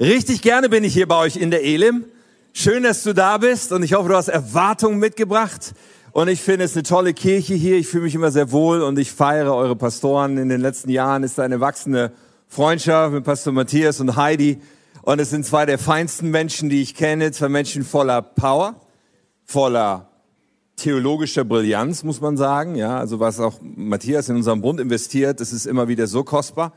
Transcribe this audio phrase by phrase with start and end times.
[0.00, 2.04] Richtig gerne bin ich hier bei euch in der Elim.
[2.52, 5.72] Schön, dass du da bist und ich hoffe, du hast Erwartungen mitgebracht.
[6.10, 7.76] Und ich finde es eine tolle Kirche hier.
[7.76, 10.36] Ich fühle mich immer sehr wohl und ich feiere eure Pastoren.
[10.36, 12.10] In den letzten Jahren ist da eine wachsende
[12.48, 14.60] Freundschaft mit Pastor Matthias und Heidi.
[15.02, 17.30] Und es sind zwei der feinsten Menschen, die ich kenne.
[17.30, 18.80] Zwei Menschen voller Power,
[19.44, 20.08] voller
[20.74, 22.74] theologischer Brillanz, muss man sagen.
[22.74, 26.72] Ja, also was auch Matthias in unserem Bund investiert, das ist immer wieder so kostbar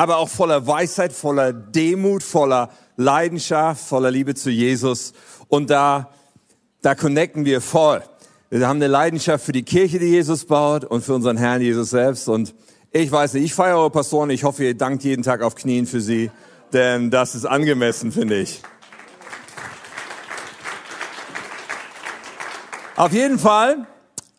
[0.00, 5.12] aber auch voller Weisheit, voller Demut, voller Leidenschaft, voller Liebe zu Jesus.
[5.48, 6.08] Und da,
[6.80, 8.02] da connecten wir voll.
[8.48, 11.90] Wir haben eine Leidenschaft für die Kirche, die Jesus baut und für unseren Herrn Jesus
[11.90, 12.30] selbst.
[12.30, 12.54] Und
[12.92, 14.30] ich weiß nicht, ich feiere eure Pastoren.
[14.30, 16.30] Ich hoffe, ihr dankt jeden Tag auf Knien für sie,
[16.72, 18.62] denn das ist angemessen, finde ich.
[22.96, 23.86] Auf jeden Fall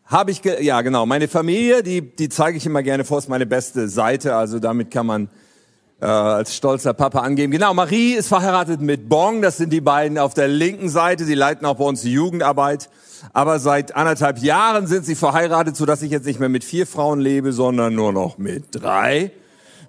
[0.06, 3.46] habe ich, ja genau, meine Familie, die, die zeige ich immer gerne vor, ist meine
[3.46, 4.34] beste Seite.
[4.34, 5.28] Also damit kann man
[6.02, 7.52] äh, als stolzer Papa angeben.
[7.52, 11.34] Genau, Marie ist verheiratet mit Bong, das sind die beiden auf der linken Seite, sie
[11.34, 12.90] leiten auch bei uns die Jugendarbeit.
[13.32, 16.88] Aber seit anderthalb Jahren sind sie verheiratet, so dass ich jetzt nicht mehr mit vier
[16.88, 19.30] Frauen lebe, sondern nur noch mit drei.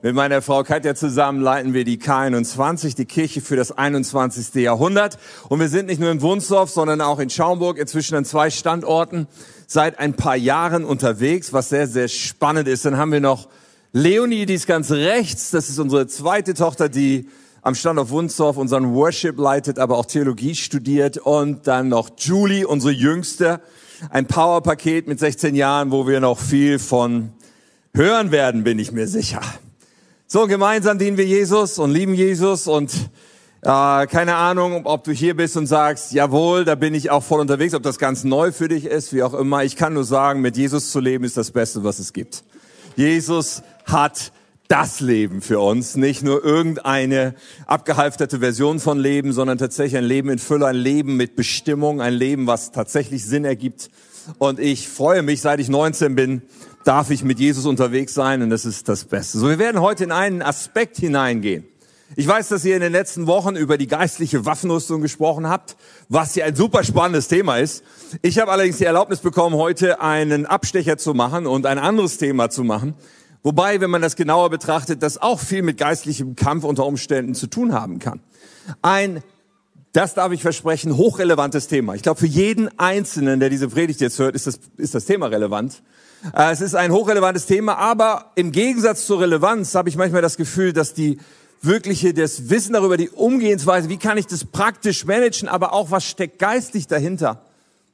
[0.03, 4.53] Mit meiner Frau Katja zusammen leiten wir die K21, die Kirche für das 21.
[4.61, 5.17] Jahrhundert.
[5.49, 9.27] Und wir sind nicht nur in Wunsdorf, sondern auch in Schaumburg, inzwischen an zwei Standorten,
[9.65, 12.85] seit ein paar Jahren unterwegs, was sehr, sehr spannend ist.
[12.85, 13.47] Dann haben wir noch
[13.95, 15.51] Leonie, die ist ganz rechts.
[15.51, 17.27] Das ist unsere zweite Tochter, die
[17.61, 21.19] am Standort Wunsdorf unseren Worship leitet, aber auch Theologie studiert.
[21.19, 23.61] Und dann noch Julie, unsere Jüngste.
[24.09, 27.33] Ein Powerpaket mit 16 Jahren, wo wir noch viel von
[27.93, 29.41] hören werden, bin ich mir sicher.
[30.25, 32.91] So, gemeinsam dienen wir Jesus und lieben Jesus und
[33.61, 37.41] äh, keine Ahnung, ob du hier bist und sagst, jawohl, da bin ich auch voll
[37.41, 39.63] unterwegs, ob das ganz neu für dich ist, wie auch immer.
[39.63, 42.43] Ich kann nur sagen, mit Jesus zu leben ist das Beste, was es gibt.
[42.95, 44.31] Jesus hat
[44.67, 47.35] das Leben für uns, nicht nur irgendeine
[47.67, 52.13] abgehalfterte Version von Leben, sondern tatsächlich ein Leben in Fülle, ein Leben mit Bestimmung, ein
[52.13, 53.89] Leben, was tatsächlich Sinn ergibt.
[54.39, 56.41] Und ich freue mich, seit ich 19 bin,
[56.85, 59.37] darf ich mit Jesus unterwegs sein und das ist das Beste.
[59.37, 61.65] So, wir werden heute in einen Aspekt hineingehen.
[62.15, 65.75] Ich weiß, dass ihr in den letzten Wochen über die geistliche Waffenrüstung gesprochen habt,
[66.09, 67.83] was hier ein super spannendes Thema ist.
[68.21, 72.49] Ich habe allerdings die Erlaubnis bekommen, heute einen Abstecher zu machen und ein anderes Thema
[72.49, 72.93] zu machen.
[73.43, 77.47] Wobei, wenn man das genauer betrachtet, das auch viel mit geistlichem Kampf unter Umständen zu
[77.47, 78.21] tun haben kann.
[78.81, 79.21] Ein,
[79.91, 81.93] das darf ich versprechen, hochrelevantes Thema.
[81.93, 85.27] Ich glaube, für jeden Einzelnen, der diese Predigt jetzt hört, ist das, ist das Thema
[85.27, 85.83] relevant.
[86.33, 90.37] Äh, es ist ein hochrelevantes Thema, aber im Gegensatz zur Relevanz habe ich manchmal das
[90.37, 91.19] Gefühl, dass die
[91.61, 96.05] wirkliche, das Wissen darüber, die Umgehensweise, wie kann ich das praktisch managen, aber auch was
[96.05, 97.41] steckt geistlich dahinter,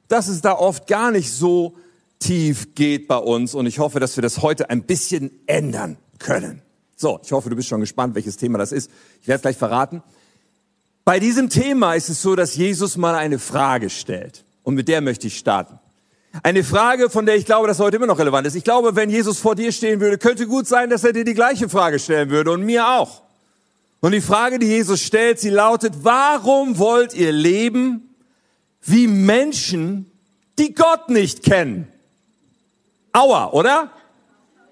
[0.06, 1.74] das ist da oft gar nicht so
[2.20, 6.62] tief geht bei uns und ich hoffe, dass wir das heute ein bisschen ändern können.
[6.96, 8.90] So, ich hoffe, du bist schon gespannt, welches Thema das ist.
[9.22, 10.02] Ich werde es gleich verraten.
[11.04, 15.00] Bei diesem Thema ist es so, dass Jesus mal eine Frage stellt und mit der
[15.00, 15.78] möchte ich starten.
[16.42, 18.54] Eine Frage, von der ich glaube, dass heute immer noch relevant ist.
[18.54, 21.34] Ich glaube, wenn Jesus vor dir stehen würde, könnte gut sein, dass er dir die
[21.34, 23.22] gleiche Frage stellen würde und mir auch.
[24.00, 28.14] Und die Frage, die Jesus stellt, sie lautet, warum wollt ihr leben
[28.82, 30.10] wie Menschen,
[30.58, 31.88] die Gott nicht kennen?
[33.12, 33.90] Aua, oder?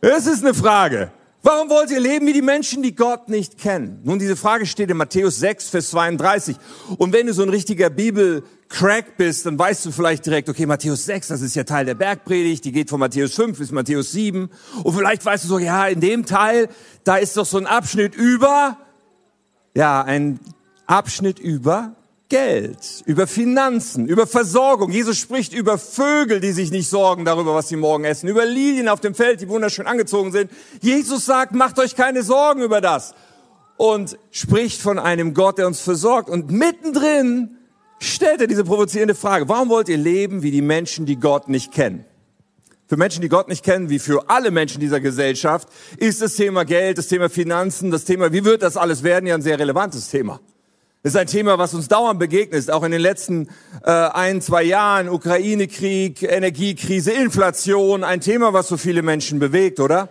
[0.00, 1.10] Das ist eine Frage.
[1.42, 4.00] Warum wollt ihr leben wie die Menschen, die Gott nicht kennen?
[4.04, 6.56] Nun, diese Frage steht in Matthäus 6, Vers 32.
[6.98, 11.04] Und wenn du so ein richtiger Bibel-Crack bist, dann weißt du vielleicht direkt, okay, Matthäus
[11.04, 14.50] 6, das ist ja Teil der Bergpredigt, die geht von Matthäus 5 bis Matthäus 7.
[14.82, 16.68] Und vielleicht weißt du so, ja, in dem Teil,
[17.04, 18.76] da ist doch so ein Abschnitt über,
[19.74, 20.40] ja, ein
[20.86, 21.94] Abschnitt über
[22.28, 24.90] Geld, über Finanzen, über Versorgung.
[24.90, 28.88] Jesus spricht über Vögel, die sich nicht sorgen darüber, was sie morgen essen, über Lilien
[28.88, 30.50] auf dem Feld, die wunderschön angezogen sind.
[30.82, 33.14] Jesus sagt, macht euch keine Sorgen über das
[33.78, 36.28] und spricht von einem Gott, der uns versorgt.
[36.28, 37.56] Und mittendrin
[37.98, 41.72] stellt er diese provozierende Frage, warum wollt ihr leben wie die Menschen, die Gott nicht
[41.72, 42.04] kennen?
[42.88, 46.64] Für Menschen, die Gott nicht kennen, wie für alle Menschen dieser Gesellschaft, ist das Thema
[46.64, 50.08] Geld, das Thema Finanzen, das Thema, wie wird das alles werden, ja ein sehr relevantes
[50.08, 50.40] Thema.
[51.08, 53.48] Das ist ein Thema, was uns dauernd begegnet, auch in den letzten
[53.82, 55.08] äh, ein, zwei Jahren.
[55.08, 60.10] Ukraine-Krieg, Energiekrise, Inflation, ein Thema, was so viele Menschen bewegt, oder?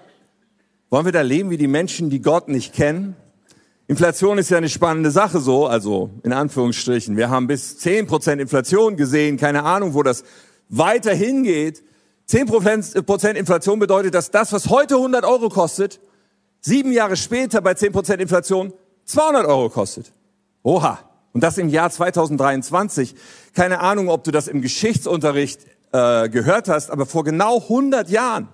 [0.90, 3.16] Wollen wir da leben wie die Menschen, die Gott nicht kennen?
[3.86, 7.16] Inflation ist ja eine spannende Sache so, also in Anführungsstrichen.
[7.16, 10.24] Wir haben bis 10% Inflation gesehen, keine Ahnung, wo das
[10.68, 11.84] weiter hingeht.
[12.28, 16.00] 10% Inflation bedeutet, dass das, was heute 100 Euro kostet,
[16.60, 18.74] sieben Jahre später bei 10% Inflation
[19.06, 20.12] 200 Euro kostet.
[20.68, 21.00] Oha.
[21.32, 23.16] Und das im Jahr 2023.
[23.54, 25.62] Keine Ahnung, ob du das im Geschichtsunterricht
[25.94, 28.50] äh, gehört hast, aber vor genau 100 Jahren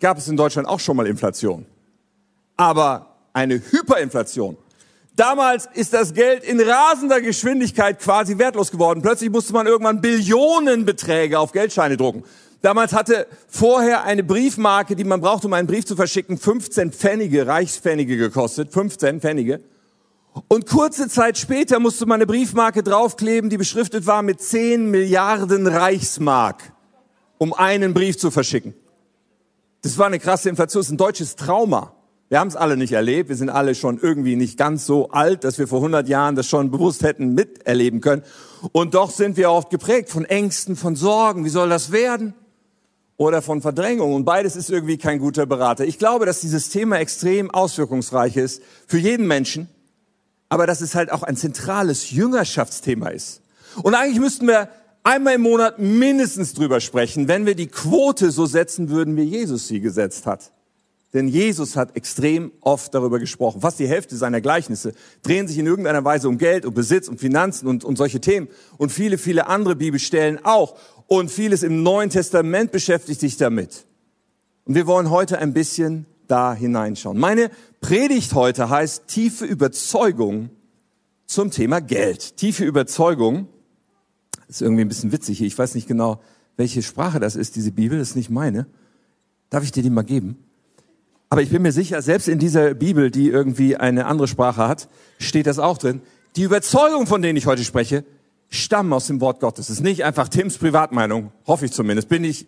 [0.00, 1.66] gab es in Deutschland auch schon mal Inflation.
[2.56, 4.56] Aber eine Hyperinflation,
[5.14, 9.02] Damals ist das Geld in rasender Geschwindigkeit quasi wertlos geworden.
[9.02, 12.24] Plötzlich musste man irgendwann Billionenbeträge auf Geldscheine drucken.
[12.62, 17.46] Damals hatte vorher eine Briefmarke, die man braucht, um einen Brief zu verschicken, 15 Pfennige,
[17.46, 19.60] Reichspfennige gekostet, 15 Pfennige.
[20.48, 25.66] Und kurze Zeit später musste man eine Briefmarke draufkleben, die beschriftet war mit 10 Milliarden
[25.66, 26.72] Reichsmark,
[27.38, 28.74] um einen Brief zu verschicken.
[29.82, 31.94] Das war eine krasse Inflation, das ist ein deutsches Trauma.
[32.28, 35.44] Wir haben es alle nicht erlebt, wir sind alle schon irgendwie nicht ganz so alt,
[35.44, 38.22] dass wir vor 100 Jahren das schon bewusst hätten miterleben können.
[38.72, 42.32] Und doch sind wir oft geprägt von Ängsten, von Sorgen, wie soll das werden?
[43.18, 44.14] Oder von Verdrängung.
[44.14, 45.84] Und beides ist irgendwie kein guter Berater.
[45.84, 49.68] Ich glaube, dass dieses Thema extrem auswirkungsreich ist für jeden Menschen,
[50.52, 53.40] aber dass es halt auch ein zentrales Jüngerschaftsthema ist.
[53.82, 54.68] Und eigentlich müssten wir
[55.02, 59.66] einmal im Monat mindestens drüber sprechen, wenn wir die Quote so setzen würden, wie Jesus
[59.66, 60.52] sie gesetzt hat.
[61.14, 63.62] Denn Jesus hat extrem oft darüber gesprochen.
[63.62, 67.16] Fast die Hälfte seiner Gleichnisse drehen sich in irgendeiner Weise um Geld, um Besitz, um
[67.16, 68.48] Finanzen und, und solche Themen.
[68.76, 70.76] Und viele, viele andere Bibelstellen auch.
[71.06, 73.86] Und vieles im Neuen Testament beschäftigt sich damit.
[74.66, 77.18] Und wir wollen heute ein bisschen da hineinschauen.
[77.18, 77.50] Meine
[77.82, 80.48] Predigt heute heißt tiefe Überzeugung
[81.26, 82.38] zum Thema Geld.
[82.38, 83.48] Tiefe Überzeugung.
[84.48, 85.46] Ist irgendwie ein bisschen witzig hier.
[85.46, 86.20] Ich weiß nicht genau,
[86.56, 87.98] welche Sprache das ist, diese Bibel.
[87.98, 88.66] Das ist nicht meine.
[89.50, 90.38] Darf ich dir die mal geben?
[91.28, 94.88] Aber ich bin mir sicher, selbst in dieser Bibel, die irgendwie eine andere Sprache hat,
[95.18, 96.00] steht das auch drin.
[96.36, 98.04] Die Überzeugung, von denen ich heute spreche,
[98.48, 99.68] stammen aus dem Wort Gottes.
[99.68, 102.46] Es ist nicht einfach Tims Privatmeinung, hoffe ich zumindest, bin ich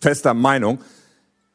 [0.00, 0.78] fester Meinung,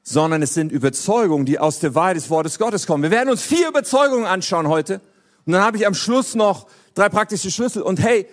[0.03, 3.03] sondern es sind Überzeugungen, die aus der Wahrheit des Wortes Gottes kommen.
[3.03, 5.01] Wir werden uns vier Überzeugungen anschauen heute.
[5.45, 7.81] Und dann habe ich am Schluss noch drei praktische Schlüssel.
[7.81, 8.27] Und hey,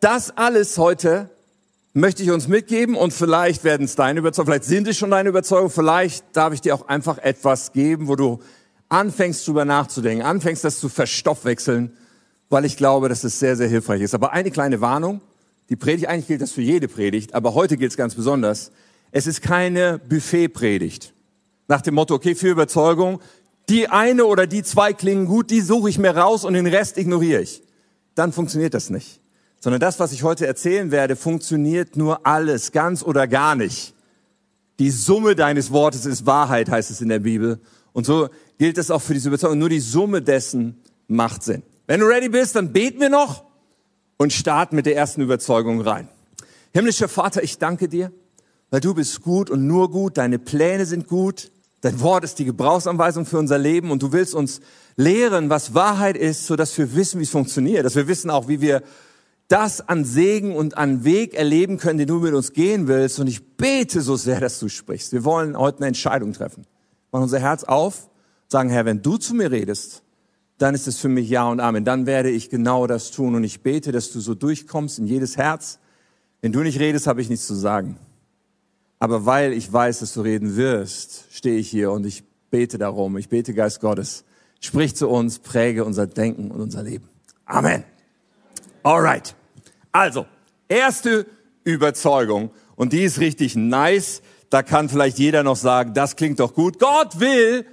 [0.00, 1.30] das alles heute
[1.92, 5.28] möchte ich uns mitgeben und vielleicht werden es deine Überzeugungen, vielleicht sind es schon deine
[5.28, 8.40] Überzeugungen, vielleicht darf ich dir auch einfach etwas geben, wo du
[8.88, 11.96] anfängst drüber nachzudenken, anfängst das zu verstoffwechseln,
[12.50, 14.14] weil ich glaube, dass es sehr, sehr hilfreich ist.
[14.14, 15.20] Aber eine kleine Warnung,
[15.68, 18.70] die Predigt, eigentlich gilt das für jede Predigt, aber heute gilt es ganz besonders.
[19.10, 21.14] Es ist keine Buffet-Predigt.
[21.66, 23.20] Nach dem Motto, okay, für Überzeugung,
[23.68, 26.96] die eine oder die zwei klingen gut, die suche ich mir raus und den Rest
[26.98, 27.62] ignoriere ich.
[28.14, 29.20] Dann funktioniert das nicht
[29.60, 33.94] sondern das, was ich heute erzählen werde, funktioniert nur alles, ganz oder gar nicht.
[34.78, 37.60] Die Summe deines Wortes ist Wahrheit, heißt es in der Bibel.
[37.92, 38.28] Und so
[38.58, 39.58] gilt es auch für diese Überzeugung.
[39.58, 41.64] Nur die Summe dessen macht Sinn.
[41.88, 43.44] Wenn du ready bist, dann beten wir noch
[44.16, 46.08] und starten mit der ersten Überzeugung rein.
[46.72, 48.12] Himmlischer Vater, ich danke dir,
[48.70, 51.50] weil du bist gut und nur gut, deine Pläne sind gut,
[51.80, 54.60] dein Wort ist die Gebrauchsanweisung für unser Leben und du willst uns
[54.96, 58.48] lehren, was Wahrheit ist, so dass wir wissen, wie es funktioniert, dass wir wissen auch,
[58.48, 58.82] wie wir
[59.48, 63.18] das an Segen und an Weg erleben können, den du mit uns gehen willst.
[63.18, 65.12] Und ich bete so sehr, dass du sprichst.
[65.12, 66.66] Wir wollen heute eine Entscheidung treffen.
[67.10, 68.10] Machen unser Herz auf,
[68.48, 70.02] sagen, Herr, wenn du zu mir redest,
[70.58, 71.84] dann ist es für mich Ja und Amen.
[71.84, 73.34] Dann werde ich genau das tun.
[73.34, 75.78] Und ich bete, dass du so durchkommst in jedes Herz.
[76.42, 77.98] Wenn du nicht redest, habe ich nichts zu sagen.
[78.98, 83.16] Aber weil ich weiß, dass du reden wirst, stehe ich hier und ich bete darum.
[83.16, 84.24] Ich bete, Geist Gottes,
[84.60, 87.08] sprich zu uns, präge unser Denken und unser Leben.
[87.44, 87.84] Amen.
[88.82, 89.34] Alright.
[89.92, 90.26] Also,
[90.68, 91.26] erste
[91.64, 92.50] Überzeugung.
[92.76, 94.22] Und die ist richtig nice.
[94.50, 96.78] Da kann vielleicht jeder noch sagen, das klingt doch gut.
[96.78, 97.66] Gott will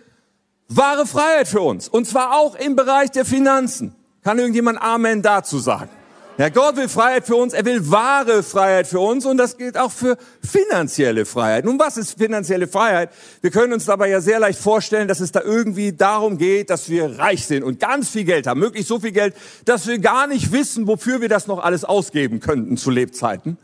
[0.67, 1.87] wahre Freiheit für uns.
[1.87, 3.95] Und zwar auch im Bereich der Finanzen.
[4.23, 5.89] Kann irgendjemand Amen dazu sagen?
[6.37, 9.77] Ja, Gott will Freiheit für uns, er will wahre Freiheit für uns und das gilt
[9.77, 11.63] auch für finanzielle Freiheit.
[11.63, 13.11] Nun, was ist finanzielle Freiheit?
[13.39, 16.89] Wir können uns dabei ja sehr leicht vorstellen, dass es da irgendwie darum geht, dass
[16.89, 20.27] wir reich sind und ganz viel Geld haben, möglichst so viel Geld, dass wir gar
[20.27, 23.57] nicht wissen, wofür wir das noch alles ausgeben könnten zu Lebzeiten.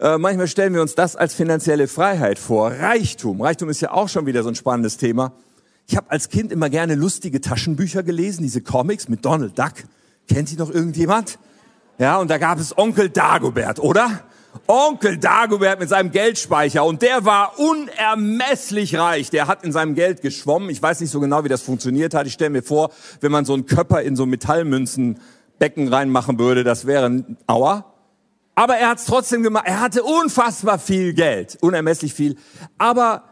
[0.00, 2.70] Äh, manchmal stellen wir uns das als finanzielle Freiheit vor.
[2.70, 3.42] Reichtum.
[3.42, 5.32] Reichtum ist ja auch schon wieder so ein spannendes Thema.
[5.86, 9.74] Ich habe als Kind immer gerne lustige Taschenbücher gelesen, diese Comics mit Donald Duck.
[10.26, 11.38] Kennt sie noch irgendjemand?
[11.98, 14.20] Ja, und da gab es Onkel Dagobert, oder?
[14.68, 19.30] Onkel Dagobert mit seinem Geldspeicher und der war unermesslich reich.
[19.30, 20.70] Der hat in seinem Geld geschwommen.
[20.70, 22.26] Ich weiß nicht so genau, wie das funktioniert hat.
[22.26, 22.90] Ich stelle mir vor,
[23.20, 27.92] wenn man so einen Körper in so Metallmünzenbecken reinmachen würde, das wäre ein Aua.
[28.54, 29.64] Aber er hat es trotzdem gemacht.
[29.66, 32.36] Er hatte unfassbar viel Geld, unermesslich viel.
[32.78, 33.24] Aber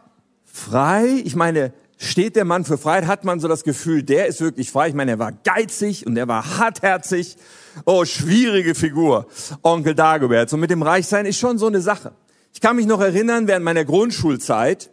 [0.45, 4.39] frei, ich meine, steht der Mann für Freiheit, hat man so das Gefühl, der ist
[4.39, 4.89] wirklich frei.
[4.89, 7.37] Ich meine, er war geizig und er war hartherzig
[7.85, 9.27] Oh, schwierige Figur,
[9.61, 10.51] Onkel Dagobert.
[10.53, 12.13] Und mit dem Reichsein ist schon so eine Sache.
[12.53, 14.89] Ich kann mich noch erinnern, während meiner Grundschulzeit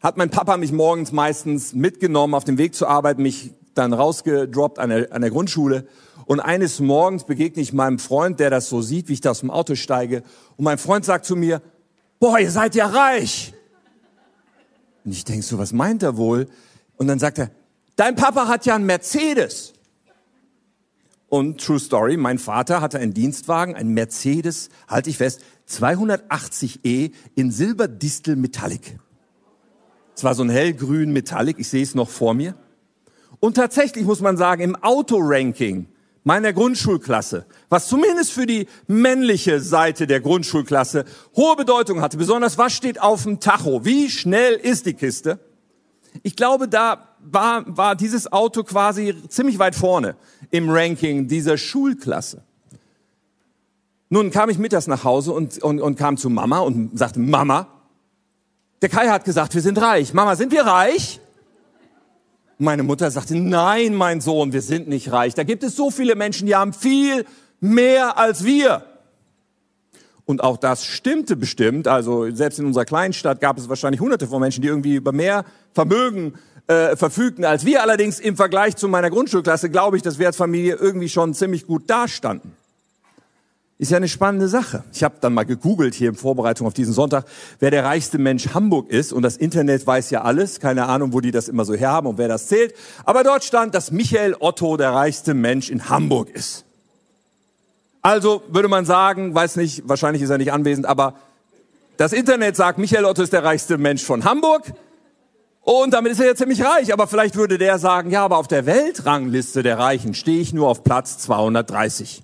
[0.00, 4.78] hat mein Papa mich morgens meistens mitgenommen auf dem Weg zur Arbeit, mich dann rausgedroppt
[4.78, 5.86] an der, an der Grundschule.
[6.24, 9.40] Und eines Morgens begegne ich meinem Freund, der das so sieht, wie ich da aus
[9.40, 10.22] dem Auto steige.
[10.56, 11.60] Und mein Freund sagt zu mir,
[12.18, 13.52] boah, ihr seid ja reich.
[15.06, 16.48] Und ich denk so, was meint er wohl?
[16.96, 17.50] Und dann sagt er,
[17.94, 19.72] dein Papa hat ja einen Mercedes.
[21.28, 27.52] Und True Story, mein Vater hatte einen Dienstwagen, ein Mercedes, halte ich fest, 280e in
[27.52, 28.98] Silberdistel Metallic.
[30.16, 32.56] Es war so ein hellgrün Metallic, ich sehe es noch vor mir.
[33.38, 35.86] Und tatsächlich muss man sagen, im Autoranking
[36.26, 41.04] meiner Grundschulklasse, was zumindest für die männliche Seite der Grundschulklasse
[41.36, 45.38] hohe Bedeutung hatte, besonders was steht auf dem Tacho, wie schnell ist die Kiste?
[46.24, 50.16] Ich glaube, da war, war dieses Auto quasi ziemlich weit vorne
[50.50, 52.42] im Ranking dieser Schulklasse.
[54.08, 57.68] Nun kam ich mittags nach Hause und, und, und kam zu Mama und sagte, Mama,
[58.82, 60.12] der Kai hat gesagt, wir sind reich.
[60.12, 61.20] Mama, sind wir reich?
[62.58, 65.34] Meine Mutter sagte, nein, mein Sohn, wir sind nicht reich.
[65.34, 67.26] Da gibt es so viele Menschen, die haben viel
[67.60, 68.82] mehr als wir.
[70.24, 71.86] Und auch das stimmte bestimmt.
[71.86, 75.12] Also selbst in unserer kleinen Stadt gab es wahrscheinlich hunderte von Menschen, die irgendwie über
[75.12, 76.34] mehr Vermögen
[76.66, 77.82] äh, verfügten als wir.
[77.82, 81.66] Allerdings im Vergleich zu meiner Grundschulklasse glaube ich, dass wir als Familie irgendwie schon ziemlich
[81.66, 82.56] gut dastanden.
[83.78, 84.84] Ist ja eine spannende Sache.
[84.92, 87.26] Ich habe dann mal gegoogelt hier in Vorbereitung auf diesen Sonntag,
[87.58, 89.12] wer der reichste Mensch Hamburg ist.
[89.12, 90.60] Und das Internet weiß ja alles.
[90.60, 92.74] Keine Ahnung, wo die das immer so herhaben und wer das zählt.
[93.04, 96.64] Aber dort stand, dass Michael Otto der reichste Mensch in Hamburg ist.
[98.00, 101.14] Also würde man sagen, weiß nicht, wahrscheinlich ist er nicht anwesend, aber
[101.98, 104.72] das Internet sagt, Michael Otto ist der reichste Mensch von Hamburg.
[105.60, 106.92] Und damit ist er ja ziemlich reich.
[106.92, 110.68] Aber vielleicht würde der sagen, ja, aber auf der Weltrangliste der Reichen stehe ich nur
[110.68, 112.22] auf Platz 230.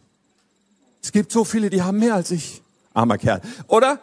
[1.02, 2.62] Es gibt so viele, die haben mehr als ich.
[2.94, 3.40] Armer Kerl.
[3.66, 3.98] Oder?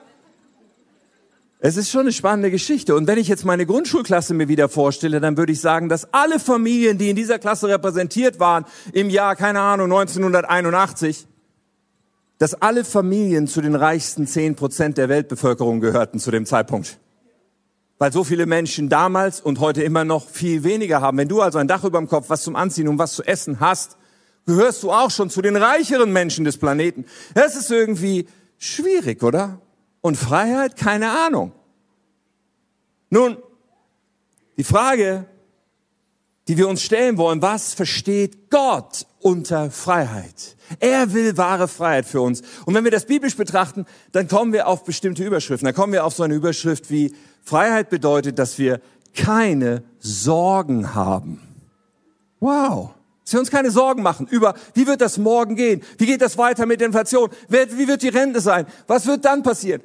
[1.62, 2.96] Es ist schon eine spannende Geschichte.
[2.96, 6.40] Und wenn ich jetzt meine Grundschulklasse mir wieder vorstelle, dann würde ich sagen, dass alle
[6.40, 11.28] Familien, die in dieser Klasse repräsentiert waren, im Jahr, keine Ahnung, 1981,
[12.38, 16.98] dass alle Familien zu den reichsten zehn Prozent der Weltbevölkerung gehörten zu dem Zeitpunkt.
[17.98, 21.18] Weil so viele Menschen damals und heute immer noch viel weniger haben.
[21.18, 23.60] Wenn du also ein Dach über dem Kopf, was zum Anziehen und was zu essen
[23.60, 23.98] hast,
[24.46, 27.06] gehörst du auch schon zu den reicheren Menschen des Planeten.
[27.34, 28.28] Das ist irgendwie
[28.58, 29.62] schwierig, oder?
[30.02, 30.76] Und Freiheit?
[30.76, 31.52] Keine Ahnung.
[33.10, 33.38] Nun,
[34.58, 35.26] die Frage,
[36.48, 40.56] die wir uns stellen wollen, was versteht Gott unter Freiheit?
[40.80, 42.42] Er will wahre Freiheit für uns.
[42.66, 45.66] Und wenn wir das biblisch betrachten, dann kommen wir auf bestimmte Überschriften.
[45.66, 48.82] Dann kommen wir auf so eine Überschrift wie Freiheit bedeutet, dass wir
[49.16, 51.42] keine Sorgen haben.
[52.40, 52.96] Wow.
[53.30, 55.84] Dass wir uns keine Sorgen machen über, wie wird das morgen gehen?
[56.00, 57.30] Wie geht das weiter mit der Inflation?
[57.48, 58.66] Wie wird die Rente sein?
[58.88, 59.84] Was wird dann passieren?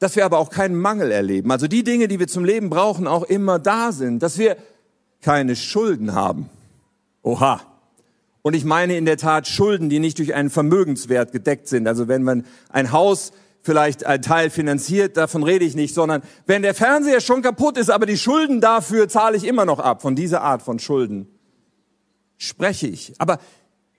[0.00, 1.52] Dass wir aber auch keinen Mangel erleben.
[1.52, 4.20] Also die Dinge, die wir zum Leben brauchen, auch immer da sind.
[4.20, 4.56] Dass wir
[5.20, 6.50] keine Schulden haben.
[7.22, 7.60] Oha.
[8.42, 11.86] Und ich meine in der Tat Schulden, die nicht durch einen Vermögenswert gedeckt sind.
[11.86, 16.62] Also wenn man ein Haus vielleicht ein Teil finanziert, davon rede ich nicht, sondern wenn
[16.62, 20.16] der Fernseher schon kaputt ist, aber die Schulden dafür zahle ich immer noch ab, von
[20.16, 21.28] dieser Art von Schulden
[22.42, 23.14] spreche ich.
[23.18, 23.38] Aber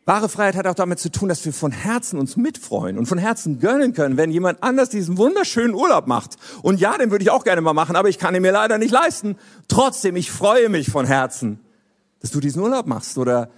[0.06, 3.18] wahre Freiheit hat auch damit zu tun, dass wir von Herzen uns mitfreuen und von
[3.18, 6.36] Herzen gönnen können, wenn jemand anders diesen wunderschönen Urlaub macht.
[6.62, 8.78] Und ja, den würde ich auch gerne mal machen, aber ich kann ihn mir leider
[8.78, 9.38] nicht leisten.
[9.68, 11.60] Trotzdem, ich freue mich von Herzen,
[12.20, 13.18] dass du diesen Urlaub machst.
[13.18, 13.50] Oder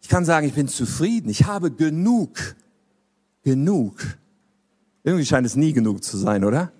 [0.00, 1.28] ich kann sagen, ich bin zufrieden.
[1.28, 2.38] Ich habe genug.
[3.42, 4.00] Genug.
[5.02, 6.72] Irgendwie scheint es nie genug zu sein, oder?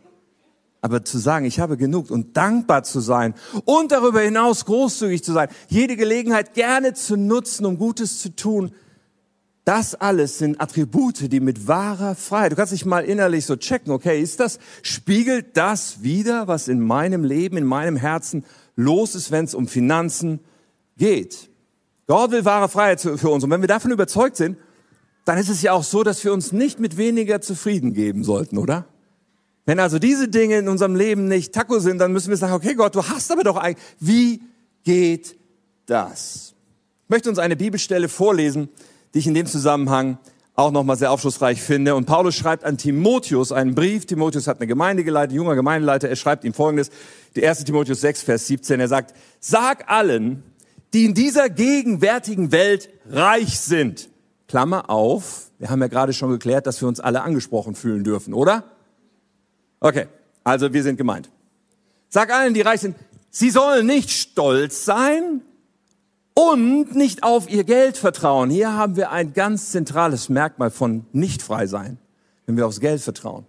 [0.85, 3.33] Aber zu sagen, ich habe genug und dankbar zu sein
[3.65, 8.71] und darüber hinaus großzügig zu sein, jede Gelegenheit gerne zu nutzen, um Gutes zu tun,
[9.65, 13.95] das alles sind Attribute, die mit wahrer Freiheit, du kannst dich mal innerlich so checken,
[13.95, 18.45] okay, ist das, spiegelt das wieder, was in meinem Leben, in meinem Herzen
[18.77, 20.41] los ist, wenn es um Finanzen
[20.99, 21.49] geht?
[22.07, 23.43] Gott will wahre Freiheit für uns.
[23.43, 24.59] Und wenn wir davon überzeugt sind,
[25.25, 28.59] dann ist es ja auch so, dass wir uns nicht mit weniger zufrieden geben sollten,
[28.59, 28.85] oder?
[29.67, 32.75] Wenn also diese Dinge in unserem Leben nicht Taco sind, dann müssen wir sagen, okay
[32.75, 34.43] Gott, du hast aber doch eigentlich, wie
[34.85, 35.37] geht
[35.87, 36.55] das?
[37.05, 38.69] Ich möchte uns eine Bibelstelle vorlesen,
[39.15, 40.19] die ich in dem Zusammenhang
[40.55, 41.95] auch nochmal sehr aufschlussreich finde.
[41.95, 44.07] Und Paulus schreibt an Timotheus einen Brief.
[44.07, 46.09] Timotheus hat eine Gemeinde geleitet, junger Gemeindeleiter.
[46.09, 46.91] Er schreibt ihm folgendes,
[47.35, 47.65] die 1.
[47.65, 48.79] Timotheus 6, Vers 17.
[48.79, 50.43] Er sagt, sag allen,
[50.93, 54.11] die in dieser gegenwärtigen Welt reich sind.
[54.47, 55.51] Klammer auf.
[55.59, 58.65] Wir haben ja gerade schon geklärt, dass wir uns alle angesprochen fühlen dürfen, oder?
[59.81, 60.07] Okay,
[60.43, 61.31] also wir sind gemeint.
[62.09, 62.97] Sag allen, die reich sind,
[63.31, 65.43] sie sollen nicht stolz sein
[66.35, 68.51] und nicht auf ihr Geld vertrauen.
[68.51, 71.99] Hier haben wir ein ganz zentrales Merkmal von nicht frei sein,
[72.47, 73.47] wenn wir aufs Geld vertrauen.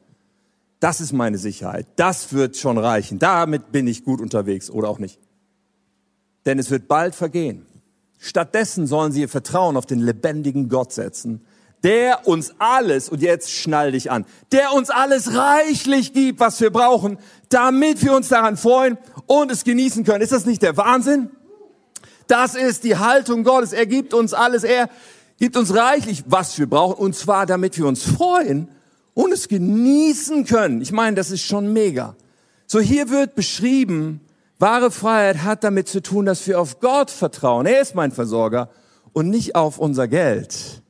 [0.80, 1.88] Das ist meine Sicherheit.
[1.96, 3.18] Das wird schon reichen.
[3.18, 5.20] Damit bin ich gut unterwegs oder auch nicht.
[6.46, 7.66] Denn es wird bald vergehen.
[8.20, 11.42] Stattdessen sollen sie ihr Vertrauen auf den lebendigen Gott setzen,
[11.84, 16.72] der uns alles, und jetzt schnall dich an, der uns alles reichlich gibt, was wir
[16.72, 17.18] brauchen,
[17.50, 20.22] damit wir uns daran freuen und es genießen können.
[20.22, 21.30] Ist das nicht der Wahnsinn?
[22.28, 23.72] Das ist die Haltung Gottes.
[23.72, 24.64] Er gibt uns alles.
[24.64, 24.90] Er
[25.38, 28.70] gibt uns reichlich, was wir brauchen, und zwar damit wir uns freuen
[29.14, 30.82] und es genießen können.
[30.82, 32.16] Ich meine, das ist schon mega.
[32.68, 34.22] So hier wird beschrieben,
[34.60, 37.66] wahre Freiheit hat damit zu tun, dass wir auf Gott vertrauen.
[37.66, 38.70] Er ist mein Versorger
[39.14, 40.82] und nicht auf unser Geld.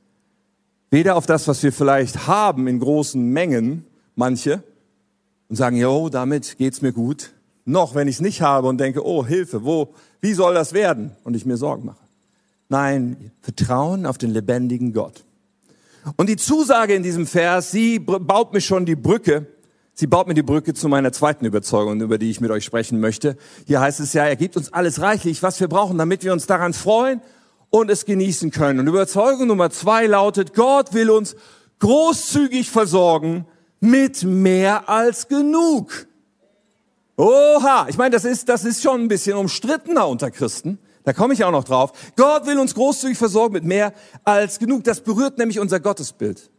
[0.90, 4.62] Weder auf das, was wir vielleicht haben in großen Mengen, manche,
[5.48, 7.32] und sagen, jo, damit geht's mir gut,
[7.64, 11.12] noch wenn ich es nicht habe und denke, oh, Hilfe, wo, wie soll das werden?
[11.24, 11.98] Und ich mir Sorgen mache.
[12.68, 15.24] Nein, Vertrauen auf den lebendigen Gott.
[16.16, 19.46] Und die Zusage in diesem Vers, sie baut mir schon die Brücke,
[19.92, 23.00] sie baut mir die Brücke zu meiner zweiten Überzeugung, über die ich mit euch sprechen
[23.00, 23.36] möchte.
[23.66, 26.46] Hier heißt es ja, er gibt uns alles reichlich, was wir brauchen, damit wir uns
[26.46, 27.20] daran freuen
[27.70, 28.80] und es genießen können.
[28.80, 31.36] Und Überzeugung Nummer zwei lautet, Gott will uns
[31.78, 33.46] großzügig versorgen
[33.80, 36.06] mit mehr als genug.
[37.16, 40.78] Oha, ich meine, das ist, das ist schon ein bisschen umstrittener unter Christen.
[41.04, 41.92] Da komme ich auch noch drauf.
[42.16, 43.92] Gott will uns großzügig versorgen mit mehr
[44.24, 44.84] als genug.
[44.84, 46.50] Das berührt nämlich unser Gottesbild.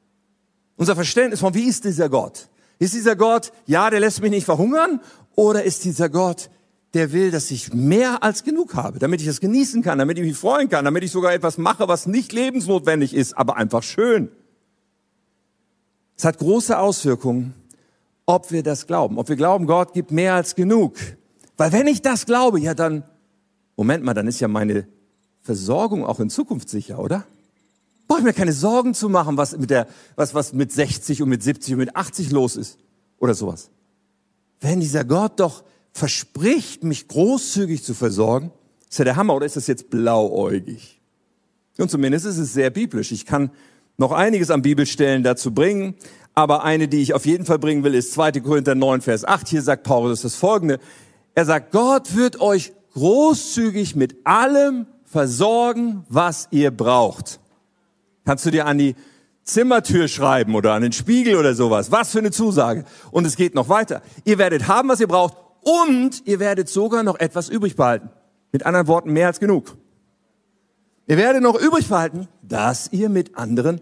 [0.78, 2.48] Unser Verständnis von, wie ist dieser Gott?
[2.80, 5.02] Ist dieser Gott, ja, der lässt mich nicht verhungern?
[5.36, 6.50] Oder ist dieser Gott,
[6.94, 10.26] der will, dass ich mehr als genug habe, damit ich es genießen kann, damit ich
[10.26, 14.30] mich freuen kann, damit ich sogar etwas mache, was nicht lebensnotwendig ist, aber einfach schön.
[16.16, 17.54] Es hat große Auswirkungen,
[18.26, 20.96] ob wir das glauben, ob wir glauben, Gott gibt mehr als genug.
[21.58, 23.04] Weil wenn ich das glaube, ja dann
[23.78, 24.88] Moment mal, dann ist ja meine
[25.44, 27.26] Versorgung auch in Zukunft sicher, oder?
[28.08, 31.30] Brauche ich mir keine Sorgen zu machen, was mit der, was, was mit 60 und
[31.30, 32.80] mit 70 und mit 80 los ist.
[33.20, 33.70] Oder sowas.
[34.60, 35.64] Wenn dieser Gott doch
[35.98, 38.52] verspricht, mich großzügig zu versorgen,
[38.88, 41.02] ist ja der Hammer, oder ist das jetzt blauäugig?
[41.80, 43.12] Und zumindest ist es sehr biblisch.
[43.12, 43.50] Ich kann
[43.98, 45.96] noch einiges an Bibelstellen dazu bringen,
[46.36, 48.34] aber eine, die ich auf jeden Fall bringen will, ist 2.
[48.42, 49.48] Korinther 9, Vers 8.
[49.48, 50.80] Hier sagt Paulus das folgende.
[51.34, 57.40] Er sagt, Gott wird euch großzügig mit allem versorgen, was ihr braucht.
[58.24, 58.96] Kannst du dir an die
[59.44, 61.92] Zimmertür schreiben oder an den Spiegel oder sowas.
[61.92, 62.86] Was für eine Zusage.
[63.10, 64.04] Und es geht noch weiter.
[64.26, 68.10] Ihr werdet haben, was ihr braucht und ihr werdet sogar noch etwas übrig behalten.
[68.54, 69.76] Mit anderen Worten, mehr als genug.
[71.08, 73.82] Ihr werdet noch übrig behalten, dass ihr mit anderen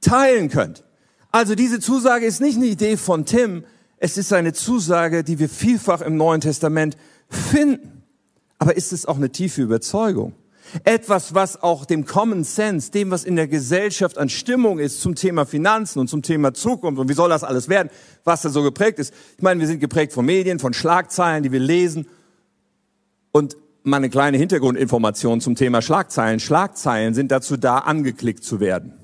[0.00, 0.84] teilen könnt.
[1.32, 3.64] Also diese Zusage ist nicht eine Idee von Tim,
[3.98, 6.96] es ist eine Zusage, die wir vielfach im Neuen Testament
[7.28, 8.04] finden.
[8.58, 10.32] Aber ist es auch eine tiefe Überzeugung?
[10.84, 15.14] Etwas, was auch dem Common Sense, dem, was in der Gesellschaft an Stimmung ist zum
[15.14, 17.90] Thema Finanzen und zum Thema Zukunft und wie soll das alles werden,
[18.24, 19.14] was da so geprägt ist.
[19.36, 22.06] Ich meine, wir sind geprägt von Medien, von Schlagzeilen, die wir lesen.
[23.32, 26.40] Und mal eine kleine Hintergrundinformation zum Thema Schlagzeilen.
[26.40, 28.94] Schlagzeilen sind dazu da, angeklickt zu werden.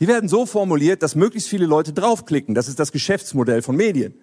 [0.00, 2.54] Die werden so formuliert, dass möglichst viele Leute draufklicken.
[2.54, 4.14] Das ist das Geschäftsmodell von Medien.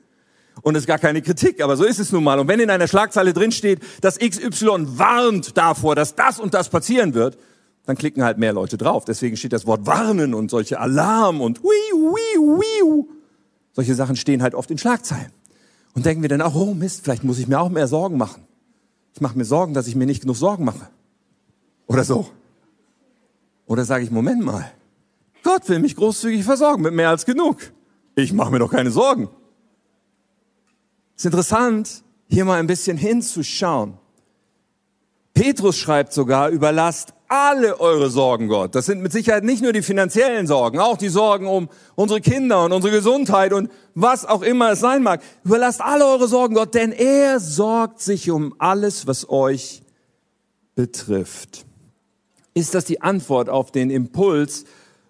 [0.62, 2.39] Und es ist gar keine Kritik, aber so ist es nun mal.
[2.39, 6.69] Und wenn in einer Schlagzeile drin steht, dass XY warnt davor, dass das und das
[6.69, 7.38] passieren wird,
[7.86, 9.06] dann klicken halt mehr Leute drauf.
[9.06, 13.08] Deswegen steht das Wort warnen und solche Alarm und wiu, wiu, wiu.
[13.74, 15.32] Solche Sachen stehen halt oft in Schlagzeilen.
[15.95, 18.43] Und denken wir dann auch, oh Mist, vielleicht muss ich mir auch mehr Sorgen machen.
[19.15, 20.88] Ich mache mir Sorgen, dass ich mir nicht genug Sorgen mache.
[21.88, 22.30] Oder so.
[23.65, 24.72] Oder sage ich, Moment mal,
[25.43, 27.58] Gott will mich großzügig versorgen mit mehr als genug.
[28.15, 29.30] Ich mache mir doch keine Sorgen.
[31.19, 33.97] Es ist interessant, hier mal ein bisschen hinzuschauen.
[35.34, 38.73] Petrus schreibt sogar, überlasst alle eure Sorgen Gott.
[38.73, 42.63] Das sind mit Sicherheit nicht nur die finanziellen Sorgen, auch die Sorgen um unsere Kinder
[42.63, 45.21] und unsere Gesundheit und was auch immer es sein mag.
[45.43, 49.82] Überlasst alle eure Sorgen Gott, denn er sorgt sich um alles, was euch
[50.73, 51.65] betrifft.
[52.53, 54.63] Ist das die Antwort auf den Impuls,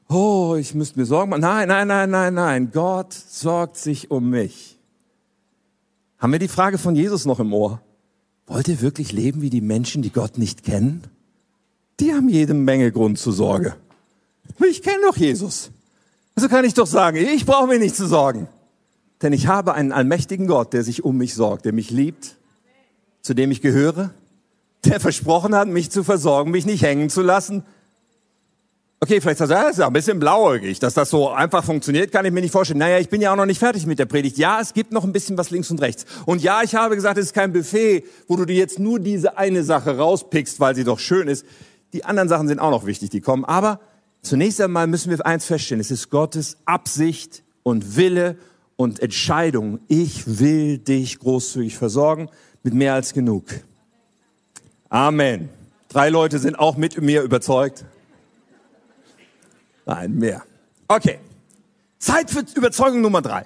[0.09, 1.41] oh, ich müsste mir Sorgen machen?
[1.41, 2.71] Nein, nein, nein, nein, nein.
[2.73, 4.78] Gott sorgt sich um mich.
[6.19, 7.81] Haben wir die Frage von Jesus noch im Ohr?
[8.45, 11.03] Wollt ihr wirklich leben wie die Menschen, die Gott nicht kennen?
[12.01, 13.75] Die haben jede Menge Grund zur Sorge.
[14.67, 15.71] Ich kenne doch Jesus.
[16.35, 18.47] Also kann ich doch sagen, ich brauche mir nicht zu sorgen.
[19.21, 22.35] Denn ich habe einen allmächtigen Gott, der sich um mich sorgt, der mich liebt,
[23.21, 24.11] zu dem ich gehöre,
[24.85, 27.63] der versprochen hat, mich zu versorgen, mich nicht hängen zu lassen,
[29.01, 30.79] Okay, vielleicht sagst du, das ist ein bisschen blauäugig.
[30.79, 32.79] Dass das so einfach funktioniert, kann ich mir nicht vorstellen.
[32.79, 34.37] Naja, ich bin ja auch noch nicht fertig mit der Predigt.
[34.37, 36.05] Ja, es gibt noch ein bisschen was links und rechts.
[36.25, 39.37] Und ja, ich habe gesagt, es ist kein Buffet, wo du dir jetzt nur diese
[39.37, 41.45] eine Sache rauspickst, weil sie doch schön ist.
[41.93, 43.45] Die anderen Sachen sind auch noch wichtig, die kommen.
[43.45, 43.79] Aber
[44.21, 45.79] zunächst einmal müssen wir eins feststellen.
[45.79, 48.35] Es ist Gottes Absicht und Wille
[48.75, 49.79] und Entscheidung.
[49.87, 52.29] Ich will dich großzügig versorgen
[52.63, 53.45] mit mehr als genug.
[54.89, 55.47] Amen.
[55.87, 57.85] Drei Leute sind auch mit mir überzeugt.
[59.89, 60.43] Nein, mehr.
[60.87, 61.17] Okay.
[61.97, 63.45] Zeit für Überzeugung Nummer drei.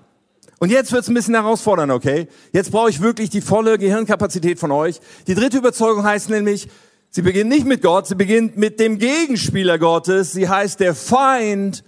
[0.59, 2.27] Und jetzt wird's ein bisschen herausfordernd, okay?
[2.51, 4.99] Jetzt brauche ich wirklich die volle Gehirnkapazität von euch.
[5.27, 6.67] Die dritte Überzeugung heißt nämlich,
[7.15, 10.31] Sie beginnt nicht mit Gott, sie beginnt mit dem Gegenspieler Gottes.
[10.31, 11.83] Sie heißt, der Feind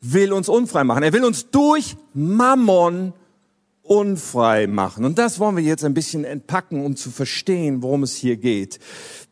[0.00, 1.04] will uns unfrei machen.
[1.04, 3.12] Er will uns durch Mammon
[3.84, 5.04] unfrei machen.
[5.04, 8.80] Und das wollen wir jetzt ein bisschen entpacken, um zu verstehen, worum es hier geht.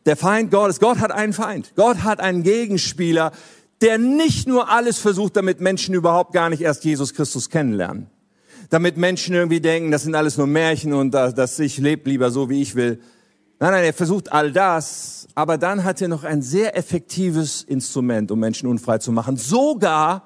[0.05, 1.73] Der Feind Gottes, Gott hat einen Feind.
[1.75, 3.33] Gott hat einen Gegenspieler,
[3.81, 8.07] der nicht nur alles versucht, damit Menschen überhaupt gar nicht erst Jesus Christus kennenlernen.
[8.69, 12.49] Damit Menschen irgendwie denken, das sind alles nur Märchen und dass ich lebe lieber so,
[12.49, 13.01] wie ich will.
[13.59, 18.31] Nein, nein, er versucht all das, aber dann hat er noch ein sehr effektives Instrument,
[18.31, 19.37] um Menschen unfrei zu machen.
[19.37, 20.23] Sogar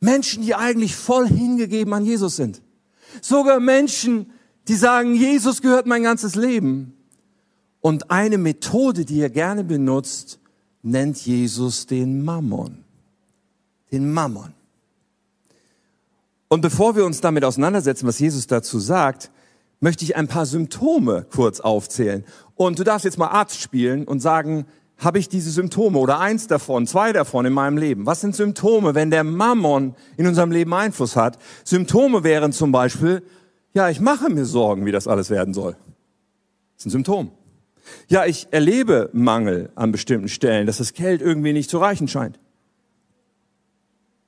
[0.00, 2.62] Menschen, die eigentlich voll hingegeben an Jesus sind.
[3.22, 4.32] Sogar Menschen,
[4.68, 6.94] die sagen, Jesus gehört mein ganzes Leben.
[7.80, 10.40] Und eine Methode, die er gerne benutzt,
[10.82, 12.84] nennt Jesus den Mammon.
[13.90, 14.52] Den Mammon.
[16.48, 19.30] Und bevor wir uns damit auseinandersetzen, was Jesus dazu sagt,
[19.80, 22.24] möchte ich ein paar Symptome kurz aufzählen.
[22.56, 26.48] Und du darfst jetzt mal Arzt spielen und sagen, habe ich diese Symptome oder eins
[26.48, 28.04] davon, zwei davon in meinem Leben?
[28.04, 31.38] Was sind Symptome, wenn der Mammon in unserem Leben Einfluss hat?
[31.64, 33.22] Symptome wären zum Beispiel,
[33.74, 35.72] ja, ich mache mir Sorgen, wie das alles werden soll.
[35.72, 37.30] Das ist ein Symptom.
[38.08, 42.38] Ja, ich erlebe Mangel an bestimmten Stellen, dass das Geld irgendwie nicht zu reichen scheint.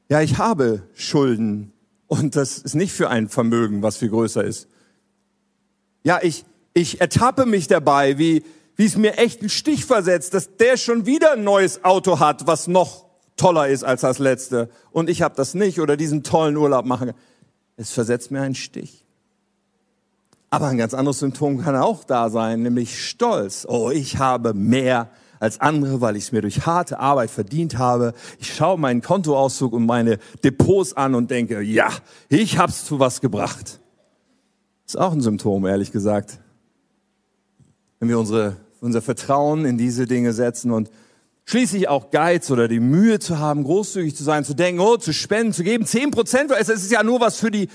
[0.09, 1.73] Ja, ich habe Schulden
[2.09, 4.69] und das ist nicht für ein Vermögen, was viel größer ist.
[6.03, 6.45] Ja, ich,
[6.75, 8.43] ich ertappe mich dabei, wie,
[8.77, 12.47] wie es mir echt einen Stich versetzt, dass der schon wieder ein neues Auto hat,
[12.47, 14.69] was noch toller ist als das letzte.
[14.91, 17.13] Und ich habe das nicht oder diesen tollen Urlaub machen.
[17.77, 19.05] Es versetzt mir einen Stich.
[20.51, 23.65] Aber ein ganz anderes Symptom kann auch da sein, nämlich Stolz.
[23.69, 25.09] Oh, ich habe mehr
[25.39, 28.15] als andere, weil ich es mir durch harte Arbeit verdient habe.
[28.41, 31.89] Ich schaue meinen Kontoauszug und meine Depots an und denke, ja,
[32.29, 33.81] ich hab's zu was gebracht.
[34.87, 36.41] Ist auch ein Symptom, ehrlich gesagt.
[38.01, 40.91] Wenn wir unsere, unser Vertrauen in diese Dinge setzen und
[41.45, 45.13] schließlich auch Geiz oder die Mühe zu haben, großzügig zu sein, zu denken, oh, zu
[45.13, 47.69] spenden, zu geben, zehn Prozent, es ist ja nur was für die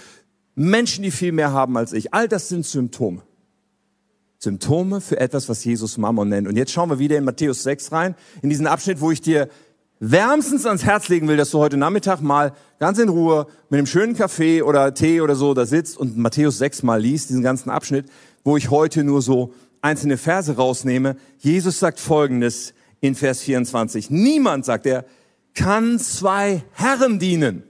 [0.55, 2.13] Menschen, die viel mehr haben als ich.
[2.13, 3.21] All das sind Symptome.
[4.39, 6.47] Symptome für etwas, was Jesus Mammon nennt.
[6.47, 9.49] Und jetzt schauen wir wieder in Matthäus 6 rein, in diesen Abschnitt, wo ich dir
[9.99, 13.87] wärmstens ans Herz legen will, dass du heute Nachmittag mal ganz in Ruhe mit einem
[13.87, 17.69] schönen Kaffee oder Tee oder so da sitzt und Matthäus 6 mal liest, diesen ganzen
[17.69, 18.05] Abschnitt,
[18.43, 21.15] wo ich heute nur so einzelne Verse rausnehme.
[21.39, 24.09] Jesus sagt Folgendes in Vers 24.
[24.09, 25.05] Niemand, sagt er,
[25.53, 27.63] kann zwei Herren dienen.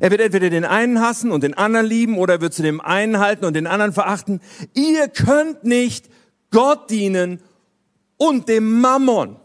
[0.00, 2.80] Er wird entweder den einen hassen und den anderen lieben oder er wird zu dem
[2.80, 4.40] einen halten und den anderen verachten.
[4.74, 6.10] Ihr könnt nicht
[6.50, 7.40] Gott dienen
[8.16, 9.36] und dem Mammon.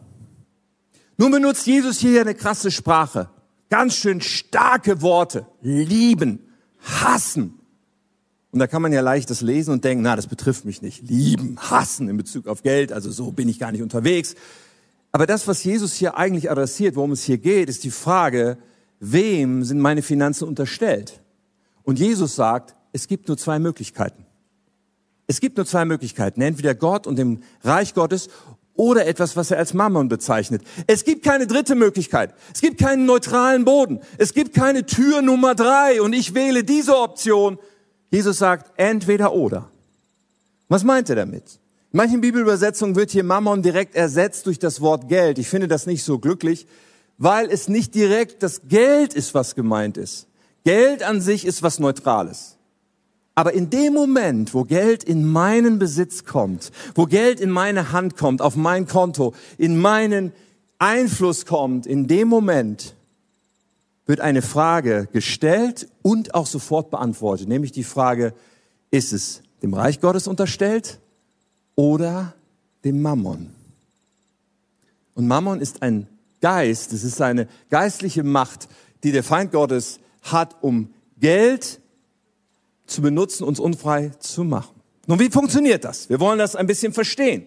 [1.18, 3.30] Nun benutzt Jesus hier eine krasse Sprache.
[3.70, 5.46] Ganz schön starke Worte.
[5.62, 6.40] Lieben,
[6.80, 7.60] hassen.
[8.52, 11.08] Und da kann man ja leicht das lesen und denken, na, das betrifft mich nicht.
[11.08, 14.36] Lieben, hassen in Bezug auf Geld, also so bin ich gar nicht unterwegs.
[15.12, 18.58] Aber das, was Jesus hier eigentlich adressiert, worum es hier geht, ist die Frage,
[19.00, 21.22] wem sind meine Finanzen unterstellt?
[21.84, 24.26] Und Jesus sagt, es gibt nur zwei Möglichkeiten.
[25.28, 28.30] Es gibt nur zwei Möglichkeiten, entweder Gott und dem Reich Gottes
[28.74, 30.64] oder etwas, was er als Mammon bezeichnet.
[30.88, 32.34] Es gibt keine dritte Möglichkeit.
[32.54, 34.00] Es gibt keinen neutralen Boden.
[34.18, 37.60] Es gibt keine Tür Nummer drei und ich wähle diese Option.
[38.10, 39.70] Jesus sagt entweder oder.
[40.68, 41.60] Was meint er damit?
[41.92, 45.40] In manchen Bibelübersetzungen wird hier Mammon direkt ersetzt durch das Wort Geld.
[45.40, 46.66] Ich finde das nicht so glücklich,
[47.20, 50.26] weil es nicht direkt das Geld ist, was gemeint ist.
[50.64, 52.56] Geld an sich ist was Neutrales.
[53.36, 58.18] Aber in dem Moment, wo Geld in meinen Besitz kommt, wo Geld in meine Hand
[58.18, 60.34] kommt, auf mein Konto, in meinen
[60.78, 62.96] Einfluss kommt, in dem Moment
[64.06, 68.34] wird eine Frage gestellt und auch sofort beantwortet, nämlich die Frage,
[68.92, 71.00] ist es dem Reich Gottes unterstellt
[71.76, 72.34] oder
[72.84, 73.52] dem Mammon?
[75.16, 76.08] Und Mammon ist ein
[76.42, 78.68] Geist, es ist eine geistliche Macht,
[79.04, 81.82] die der Feind Gottes hat, um Geld
[82.86, 84.80] zu benutzen, uns unfrei zu machen.
[85.08, 86.10] Nun, wie funktioniert das?
[86.10, 87.46] Wir wollen das ein bisschen verstehen.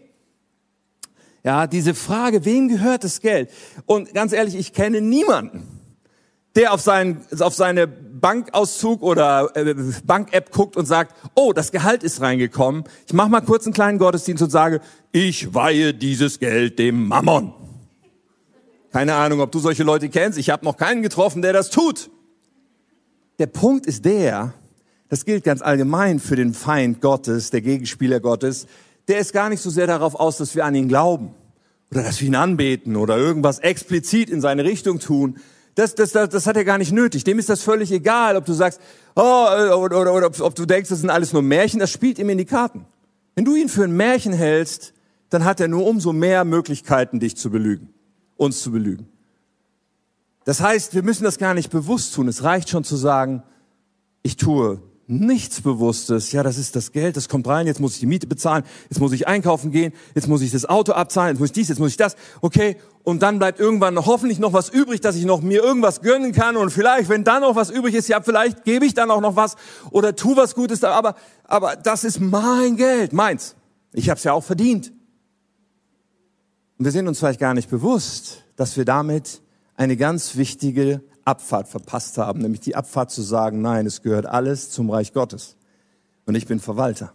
[1.44, 3.50] Ja, diese Frage, wem gehört das Geld?
[3.86, 5.66] Und ganz ehrlich, ich kenne niemanden,
[6.54, 9.74] der auf, seinen, auf seine Bankauszug oder äh,
[10.04, 12.84] Bank-App guckt und sagt, oh, das Gehalt ist reingekommen.
[13.06, 17.52] Ich mache mal kurz einen kleinen Gottesdienst und sage, ich weihe dieses Geld dem Mammon.
[18.92, 20.38] Keine Ahnung, ob du solche Leute kennst.
[20.38, 22.10] Ich habe noch keinen getroffen, der das tut.
[23.38, 24.54] Der Punkt ist der,
[25.08, 28.66] das gilt ganz allgemein für den Feind Gottes, der Gegenspieler Gottes.
[29.08, 31.34] Der ist gar nicht so sehr darauf aus, dass wir an ihn glauben
[31.90, 35.38] oder dass wir ihn anbeten oder irgendwas explizit in seine Richtung tun.
[35.74, 37.24] Das, das, das, das hat er gar nicht nötig.
[37.24, 38.80] Dem ist das völlig egal, ob du sagst,
[39.16, 41.80] oh, oder, oder, oder ob, ob du denkst, das sind alles nur Märchen.
[41.80, 42.84] Das spielt ihm in die Karten.
[43.34, 44.92] Wenn du ihn für ein Märchen hältst,
[45.30, 47.88] dann hat er nur umso mehr Möglichkeiten, dich zu belügen,
[48.42, 49.08] uns zu belügen.
[50.44, 52.26] Das heißt, wir müssen das gar nicht bewusst tun.
[52.28, 53.42] Es reicht schon zu sagen,
[54.22, 56.32] ich tue nichts Bewusstes.
[56.32, 58.98] Ja, das ist das Geld, das kommt rein, jetzt muss ich die Miete bezahlen, jetzt
[58.98, 61.78] muss ich einkaufen gehen, jetzt muss ich das Auto abzahlen, jetzt muss ich dies, jetzt
[61.78, 62.16] muss ich das.
[62.40, 66.32] Okay, und dann bleibt irgendwann hoffentlich noch was übrig, dass ich noch mir irgendwas gönnen
[66.32, 69.20] kann und vielleicht, wenn dann noch was übrig ist, ja, vielleicht gebe ich dann auch
[69.20, 69.56] noch was
[69.90, 73.54] oder tu was Gutes, aber, aber das ist mein Geld, meins.
[73.92, 74.92] Ich habe es ja auch verdient.
[76.82, 79.40] Und wir sind uns vielleicht gar nicht bewusst, dass wir damit
[79.76, 84.68] eine ganz wichtige Abfahrt verpasst haben, nämlich die Abfahrt zu sagen, nein, es gehört alles
[84.70, 85.54] zum Reich Gottes
[86.26, 87.12] und ich bin Verwalter.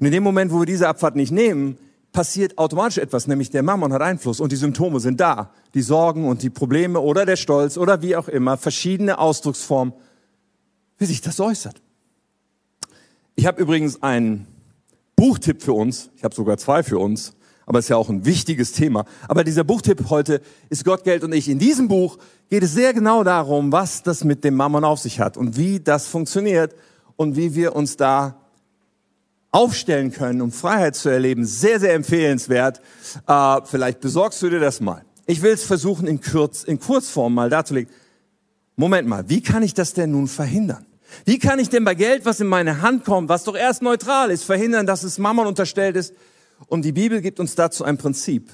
[0.00, 1.78] Und in dem Moment, wo wir diese Abfahrt nicht nehmen,
[2.10, 5.52] passiert automatisch etwas, nämlich der Mammon hat Einfluss und die Symptome sind da.
[5.74, 9.94] Die Sorgen und die Probleme oder der Stolz oder wie auch immer, verschiedene Ausdrucksformen,
[10.98, 11.80] wie sich das äußert.
[13.36, 14.48] Ich habe übrigens einen
[15.14, 17.36] Buchtipp für uns, ich habe sogar zwei für uns,
[17.70, 19.04] aber es ist ja auch ein wichtiges Thema.
[19.28, 21.48] Aber dieser Buchtipp heute ist Gott, Geld und ich.
[21.48, 25.20] In diesem Buch geht es sehr genau darum, was das mit dem Mammon auf sich
[25.20, 26.74] hat und wie das funktioniert
[27.14, 28.40] und wie wir uns da
[29.52, 31.46] aufstellen können, um Freiheit zu erleben.
[31.46, 32.80] Sehr, sehr empfehlenswert.
[33.28, 35.04] Äh, vielleicht besorgst du dir das mal.
[35.26, 37.88] Ich will es versuchen, in, Kurz, in Kurzform mal darzulegen.
[38.74, 40.84] Moment mal, wie kann ich das denn nun verhindern?
[41.24, 44.32] Wie kann ich denn bei Geld, was in meine Hand kommt, was doch erst neutral
[44.32, 46.14] ist, verhindern, dass es Mammon unterstellt ist,
[46.66, 48.50] und die Bibel gibt uns dazu ein Prinzip.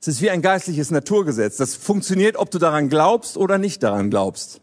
[0.00, 1.56] Es ist wie ein geistliches Naturgesetz.
[1.56, 4.60] Das funktioniert, ob du daran glaubst oder nicht daran glaubst.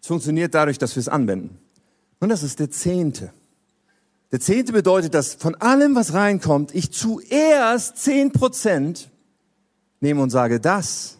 [0.00, 1.58] Es funktioniert dadurch, dass wir es anwenden.
[2.20, 3.32] Und das ist der Zehnte.
[4.32, 9.10] Der Zehnte bedeutet, dass von allem, was reinkommt, ich zuerst zehn Prozent
[10.00, 11.18] nehme und sage, das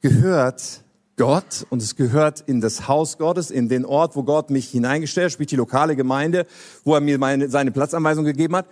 [0.00, 0.82] gehört
[1.16, 5.26] Gott und es gehört in das Haus Gottes, in den Ort, wo Gott mich hineingestellt
[5.26, 6.46] hat, spielt die lokale Gemeinde,
[6.84, 8.66] wo er mir meine, seine Platzanweisung gegeben hat.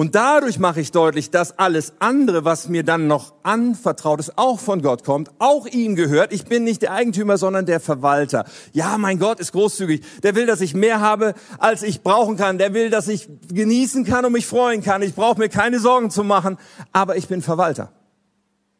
[0.00, 4.58] Und dadurch mache ich deutlich, dass alles andere, was mir dann noch anvertraut ist, auch
[4.58, 6.32] von Gott kommt, auch ihm gehört.
[6.32, 8.46] Ich bin nicht der Eigentümer, sondern der Verwalter.
[8.72, 10.00] Ja, mein Gott ist großzügig.
[10.22, 12.56] Der will, dass ich mehr habe, als ich brauchen kann.
[12.56, 15.02] Der will, dass ich genießen kann und mich freuen kann.
[15.02, 16.56] Ich brauche mir keine Sorgen zu machen.
[16.92, 17.92] Aber ich bin Verwalter,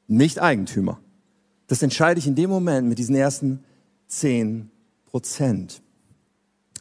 [0.06, 1.00] nicht Eigentümer.
[1.66, 3.62] Das entscheide ich in dem Moment mit diesen ersten
[4.06, 4.70] zehn
[5.04, 5.82] Prozent.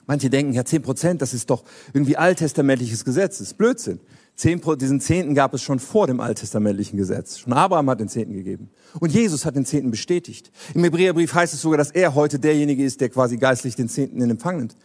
[0.07, 3.39] Manche denken, ja, zehn Prozent, das ist doch irgendwie alttestamentliches Gesetz.
[3.39, 3.99] Das ist Blödsinn.
[4.39, 7.39] Zehn, diesen Zehnten gab es schon vor dem alttestamentlichen Gesetz.
[7.39, 8.69] Schon Abraham hat den Zehnten gegeben.
[9.01, 10.49] Und Jesus hat den Zehnten bestätigt.
[10.73, 14.21] Im Hebräerbrief heißt es sogar, dass er heute derjenige ist, der quasi geistlich den Zehnten
[14.21, 14.77] in Empfang nimmt.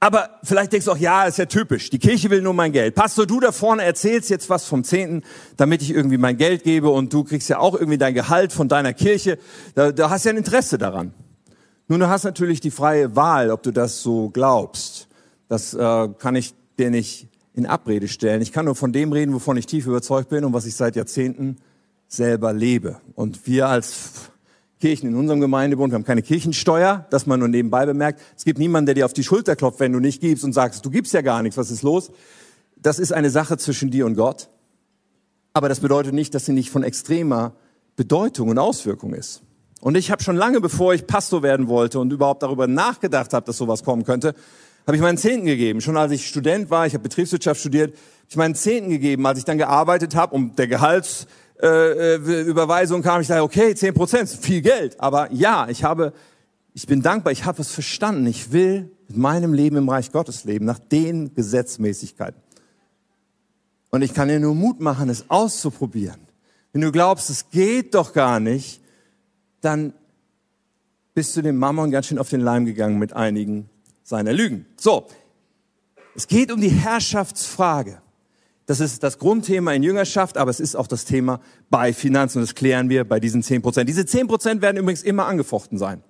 [0.00, 1.88] Aber vielleicht denkst du auch, ja, ist ja typisch.
[1.90, 2.96] Die Kirche will nur mein Geld.
[2.96, 5.22] Pastor, du da vorne erzählst jetzt was vom Zehnten,
[5.56, 8.66] damit ich irgendwie mein Geld gebe und du kriegst ja auch irgendwie dein Gehalt von
[8.66, 9.38] deiner Kirche.
[9.76, 11.14] Da, da hast ja ein Interesse daran.
[11.86, 15.06] Nun, du hast natürlich die freie Wahl, ob du das so glaubst.
[15.46, 18.42] Das äh, kann ich dir nicht in Abrede stellen.
[18.42, 20.96] Ich kann nur von dem reden, wovon ich tief überzeugt bin und was ich seit
[20.96, 21.56] Jahrzehnten
[22.08, 23.00] selber lebe.
[23.14, 24.30] Und wir als
[24.80, 28.20] Kirchen in unserem Gemeindebund, wir haben keine Kirchensteuer, dass man nur nebenbei bemerkt.
[28.36, 30.84] Es gibt niemanden, der dir auf die Schulter klopft, wenn du nicht gibst und sagst,
[30.84, 32.10] du gibst ja gar nichts, was ist los?
[32.76, 34.48] Das ist eine Sache zwischen dir und Gott.
[35.52, 37.52] Aber das bedeutet nicht, dass sie nicht von extremer
[37.96, 39.42] Bedeutung und Auswirkung ist.
[39.80, 43.46] Und ich habe schon lange, bevor ich Pastor werden wollte und überhaupt darüber nachgedacht habe,
[43.46, 44.34] dass sowas kommen könnte,
[44.86, 45.80] habe ich meinen Zehnten gegeben.
[45.80, 49.26] Schon als ich Student war, ich habe Betriebswirtschaft studiert, habe ich meinen Zehnten gegeben.
[49.26, 54.28] Als ich dann gearbeitet habe und der Gehaltsüberweisung äh, kam, ich dachte, okay, zehn Prozent,
[54.28, 55.00] viel Geld.
[55.00, 56.12] Aber ja, ich habe,
[56.74, 58.26] ich bin dankbar, ich habe es verstanden.
[58.26, 62.40] Ich will mit meinem Leben im Reich Gottes leben, nach den Gesetzmäßigkeiten.
[63.90, 66.20] Und ich kann dir nur Mut machen, es auszuprobieren.
[66.72, 68.80] Wenn du glaubst, es geht doch gar nicht,
[69.60, 69.92] dann
[71.14, 73.68] bist du dem Mammon ganz schön auf den Leim gegangen mit einigen
[74.02, 74.66] seiner Lügen.
[74.76, 75.06] So,
[76.14, 78.02] es geht um die Herrschaftsfrage.
[78.66, 82.38] Das ist das Grundthema in Jüngerschaft, aber es ist auch das Thema bei Finanzen.
[82.38, 83.88] Und das klären wir bei diesen zehn Prozent.
[83.88, 86.02] Diese zehn Prozent werden übrigens immer angefochten sein.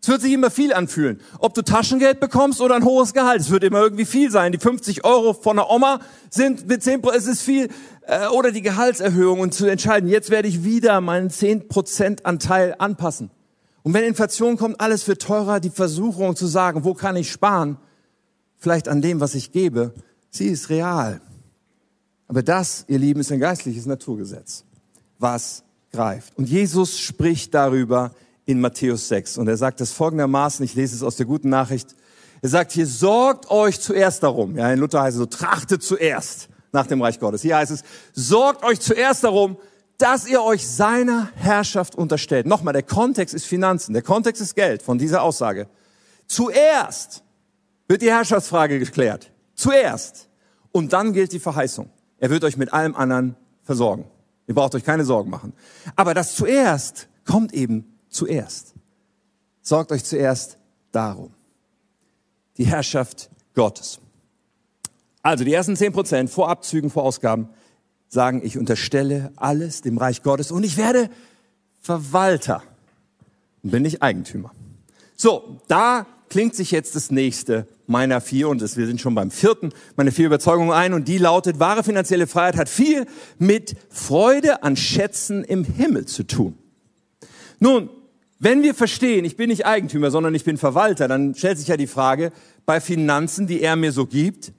[0.00, 1.18] Es wird sich immer viel anfühlen.
[1.38, 3.40] Ob du Taschengeld bekommst oder ein hohes Gehalt.
[3.40, 4.52] Es wird immer irgendwie viel sein.
[4.52, 7.70] Die 50 Euro von der Oma sind mit 10 Prozent, es ist viel.
[8.02, 12.74] Äh, oder die Gehaltserhöhung und zu entscheiden, jetzt werde ich wieder meinen 10 Prozent Anteil
[12.78, 13.30] anpassen.
[13.84, 17.76] Und wenn Inflation kommt, alles wird teurer, die Versuchung zu sagen, wo kann ich sparen?
[18.56, 19.92] Vielleicht an dem, was ich gebe.
[20.30, 21.20] Sie ist real.
[22.26, 24.64] Aber das, ihr Lieben, ist ein geistliches Naturgesetz,
[25.18, 26.36] was greift.
[26.38, 28.12] Und Jesus spricht darüber
[28.46, 29.36] in Matthäus 6.
[29.36, 31.94] Und er sagt das folgendermaßen, ich lese es aus der guten Nachricht.
[32.40, 34.56] Er sagt hier, sorgt euch zuerst darum.
[34.56, 37.42] Ja, in Luther heißt es so, trachtet zuerst nach dem Reich Gottes.
[37.42, 37.82] Hier heißt es,
[38.14, 39.58] sorgt euch zuerst darum,
[39.98, 42.46] dass ihr euch seiner Herrschaft unterstellt.
[42.46, 45.68] Nochmal, der Kontext ist Finanzen, der Kontext ist Geld von dieser Aussage.
[46.26, 47.22] Zuerst
[47.86, 49.30] wird die Herrschaftsfrage geklärt.
[49.54, 50.28] Zuerst.
[50.72, 51.90] Und dann gilt die Verheißung.
[52.18, 54.06] Er wird euch mit allem anderen versorgen.
[54.46, 55.52] Ihr braucht euch keine Sorgen machen.
[55.94, 58.74] Aber das zuerst kommt eben zuerst.
[59.62, 60.58] Sorgt euch zuerst
[60.92, 61.32] darum.
[62.56, 64.00] Die Herrschaft Gottes.
[65.22, 67.48] Also die ersten zehn Prozent vor Abzügen, vor Ausgaben
[68.14, 71.10] sagen, ich unterstelle alles dem Reich Gottes und ich werde
[71.82, 72.62] Verwalter
[73.62, 74.52] und bin nicht Eigentümer.
[75.16, 79.70] So, da klingt sich jetzt das nächste meiner vier, und wir sind schon beim vierten,
[79.96, 83.06] meine vier Überzeugungen ein, und die lautet, wahre finanzielle Freiheit hat viel
[83.38, 86.58] mit Freude an Schätzen im Himmel zu tun.
[87.60, 87.90] Nun,
[88.38, 91.76] wenn wir verstehen, ich bin nicht Eigentümer, sondern ich bin Verwalter, dann stellt sich ja
[91.76, 92.32] die Frage,
[92.66, 94.52] bei Finanzen, die er mir so gibt,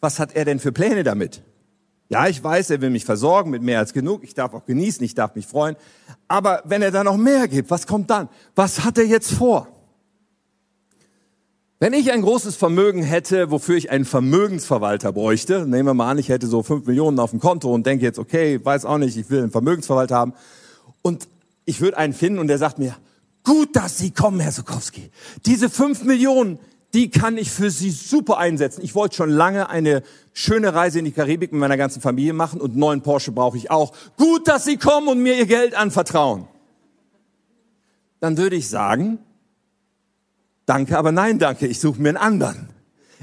[0.00, 1.42] was hat er denn für Pläne damit?
[2.10, 4.24] Ja, ich weiß, er will mich versorgen mit mehr als genug.
[4.24, 5.76] Ich darf auch genießen, ich darf mich freuen.
[6.26, 8.28] Aber wenn er da noch mehr gibt, was kommt dann?
[8.54, 9.68] Was hat er jetzt vor?
[11.80, 16.18] Wenn ich ein großes Vermögen hätte, wofür ich einen Vermögensverwalter bräuchte, nehmen wir mal an,
[16.18, 19.16] ich hätte so fünf Millionen auf dem Konto und denke jetzt, okay, weiß auch nicht,
[19.16, 20.32] ich will einen Vermögensverwalter haben.
[21.02, 21.28] Und
[21.66, 22.96] ich würde einen finden und der sagt mir,
[23.44, 25.10] gut, dass Sie kommen, Herr Sokowski.
[25.46, 26.58] Diese fünf Millionen,
[26.94, 28.82] die kann ich für Sie super einsetzen.
[28.82, 32.60] Ich wollte schon lange eine schöne Reise in die Karibik mit meiner ganzen Familie machen
[32.60, 33.92] und neuen Porsche brauche ich auch.
[34.16, 36.48] Gut, dass Sie kommen und mir Ihr Geld anvertrauen.
[38.20, 39.18] Dann würde ich sagen,
[40.66, 42.68] danke, aber nein, danke, ich suche mir einen anderen.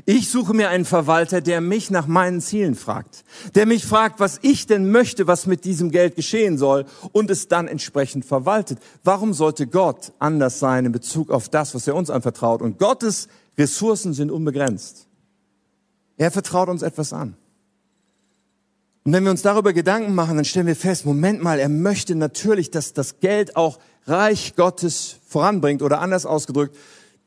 [0.08, 3.23] Ich suche mir einen Verwalter, der mich nach meinen Zielen fragt,
[3.56, 7.47] der mich fragt, was ich denn möchte, was mit diesem Geld geschehen soll und es
[7.47, 8.78] dann entsprechend verwaltet.
[9.04, 12.62] Warum sollte Gott anders sein in Bezug auf das, was er uns anvertraut?
[12.62, 15.08] Und Gottes Ressourcen sind unbegrenzt.
[16.18, 17.36] Er vertraut uns etwas an.
[19.04, 22.15] Und wenn wir uns darüber Gedanken machen, dann stellen wir fest, Moment mal, er möchte
[22.15, 26.76] natürlich, dass das Geld auch Reich Gottes voranbringt oder anders ausgedrückt,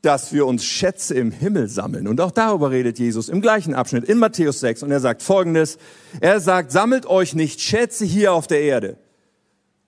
[0.01, 2.07] dass wir uns Schätze im Himmel sammeln.
[2.07, 4.83] Und auch darüber redet Jesus im gleichen Abschnitt in Matthäus 6.
[4.83, 5.77] Und er sagt Folgendes.
[6.21, 8.97] Er sagt, sammelt euch nicht Schätze hier auf der Erde,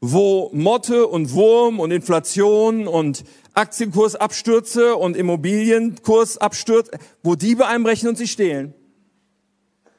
[0.02, 8.28] wo Motte und Wurm und Inflation und Aktienkursabstürze und Immobilienkursabstürze, wo Diebe einbrechen und sie
[8.28, 8.74] stehlen,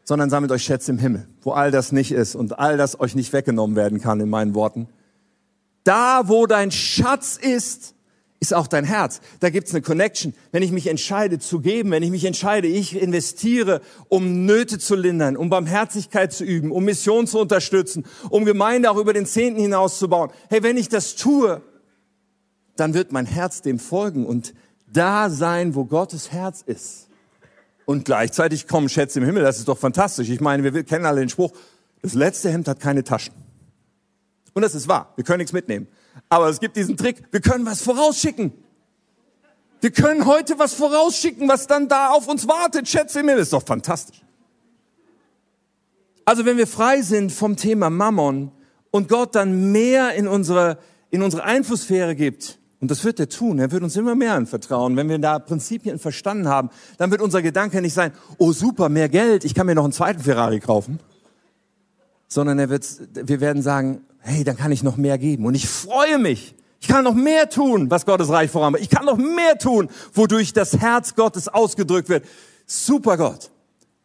[0.02, 3.14] sondern sammelt euch Schätze im Himmel, wo all das nicht ist und all das euch
[3.14, 4.88] nicht weggenommen werden kann, in meinen Worten.
[5.84, 7.94] Da, wo dein Schatz ist,
[8.42, 9.20] ist auch dein Herz.
[9.38, 10.34] Da gibt's eine Connection.
[10.50, 14.96] Wenn ich mich entscheide zu geben, wenn ich mich entscheide, ich investiere, um Nöte zu
[14.96, 19.60] lindern, um Barmherzigkeit zu üben, um Mission zu unterstützen, um Gemeinde auch über den Zehnten
[19.60, 20.30] hinaus zu bauen.
[20.50, 21.62] Hey, wenn ich das tue,
[22.74, 24.54] dann wird mein Herz dem folgen und
[24.88, 27.06] da sein, wo Gottes Herz ist.
[27.84, 29.44] Und gleichzeitig kommen Schätze im Himmel.
[29.44, 30.28] Das ist doch fantastisch.
[30.30, 31.52] Ich meine, wir kennen alle den Spruch,
[32.02, 33.34] das letzte Hemd hat keine Taschen.
[34.52, 35.12] Und das ist wahr.
[35.14, 35.86] Wir können nichts mitnehmen.
[36.28, 37.22] Aber es gibt diesen Trick.
[37.30, 38.52] Wir können was vorausschicken.
[39.80, 42.88] Wir können heute was vorausschicken, was dann da auf uns wartet.
[42.88, 43.36] Schätze Himmel.
[43.36, 44.22] Das ist doch fantastisch.
[46.24, 48.52] Also wenn wir frei sind vom Thema Mammon
[48.90, 50.78] und Gott dann mehr in unsere,
[51.10, 53.60] in unsere Einflusssphäre gibt, und das wird er tun.
[53.60, 54.96] Er wird uns immer mehr anvertrauen.
[54.96, 59.08] Wenn wir da Prinzipien verstanden haben, dann wird unser Gedanke nicht sein, oh super, mehr
[59.08, 60.98] Geld, ich kann mir noch einen zweiten Ferrari kaufen.
[62.26, 65.46] Sondern er wird, wir werden sagen, hey, dann kann ich noch mehr geben.
[65.46, 66.54] Und ich freue mich.
[66.80, 68.84] Ich kann noch mehr tun, was Gottes Reich voranbringt.
[68.84, 72.24] Ich kann noch mehr tun, wodurch das Herz Gottes ausgedrückt wird.
[72.66, 73.50] Super Gott.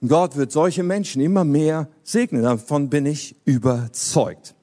[0.08, 2.44] Gott wird solche Menschen immer mehr segnen.
[2.44, 4.54] Davon bin ich überzeugt.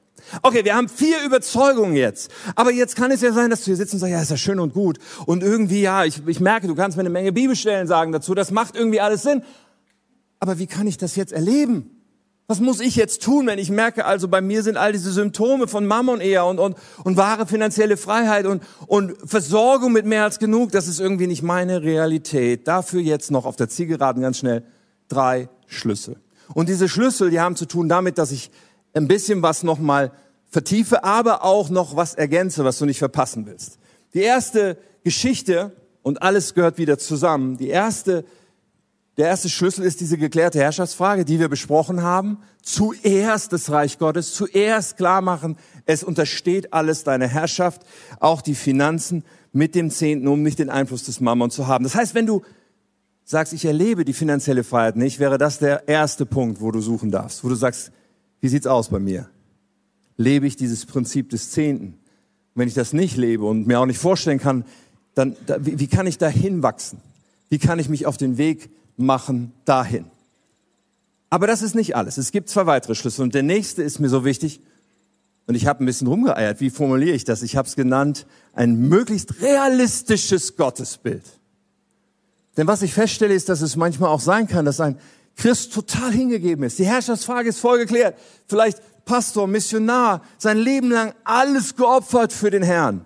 [0.41, 2.31] Okay, wir haben vier Überzeugungen jetzt.
[2.55, 4.37] Aber jetzt kann es ja sein, dass du hier sitzt und sagst, ja, ist ja
[4.37, 4.97] schön und gut.
[5.25, 8.33] Und irgendwie, ja, ich, ich merke, du kannst mir eine Menge Bibelstellen sagen dazu.
[8.33, 9.43] Das macht irgendwie alles Sinn.
[10.39, 11.94] Aber wie kann ich das jetzt erleben?
[12.47, 15.67] Was muss ich jetzt tun, wenn ich merke, also bei mir sind all diese Symptome
[15.67, 20.37] von Mammon eher und, und, und wahre finanzielle Freiheit und, und Versorgung mit mehr als
[20.37, 22.67] genug, das ist irgendwie nicht meine Realität.
[22.67, 24.63] Dafür jetzt noch auf der Zielgeraden ganz schnell
[25.07, 26.17] drei Schlüssel.
[26.53, 28.51] Und diese Schlüssel, die haben zu tun damit, dass ich
[28.93, 30.11] ein bisschen was nochmal
[30.51, 33.79] vertiefe, aber auch noch was ergänze, was du nicht verpassen willst.
[34.13, 38.23] Die erste Geschichte, und alles gehört wieder zusammen, die erste,
[39.17, 42.39] der erste Schlüssel ist diese geklärte Herrschaftsfrage, die wir besprochen haben.
[42.61, 47.83] Zuerst das Reich Gottes, zuerst klar machen, es untersteht alles deine Herrschaft,
[48.19, 49.23] auch die Finanzen
[49.53, 51.85] mit dem Zehnten, um nicht den Einfluss des Mammon zu haben.
[51.85, 52.41] Das heißt, wenn du
[53.23, 57.09] sagst, ich erlebe die finanzielle Freiheit nicht, wäre das der erste Punkt, wo du suchen
[57.09, 57.91] darfst, wo du sagst,
[58.41, 59.29] wie sieht's aus bei mir?
[60.17, 61.87] Lebe ich dieses Prinzip des Zehnten?
[61.87, 64.65] Und wenn ich das nicht lebe und mir auch nicht vorstellen kann,
[65.13, 66.99] dann da, wie, wie kann ich da hinwachsen?
[67.49, 70.05] Wie kann ich mich auf den Weg machen dahin?
[71.29, 72.17] Aber das ist nicht alles.
[72.17, 74.61] Es gibt zwei weitere Schlüssel und der nächste ist mir so wichtig.
[75.47, 76.59] Und ich habe ein bisschen rumgeeiert.
[76.59, 77.43] Wie formuliere ich das?
[77.43, 81.23] Ich habe es genannt, ein möglichst realistisches Gottesbild.
[82.57, 84.97] Denn was ich feststelle, ist, dass es manchmal auch sein kann, dass ein
[85.35, 86.79] Christ total hingegeben ist.
[86.79, 88.17] Die Herrschaftsfrage ist voll geklärt.
[88.47, 93.05] Vielleicht Pastor, Missionar, sein Leben lang alles geopfert für den Herrn.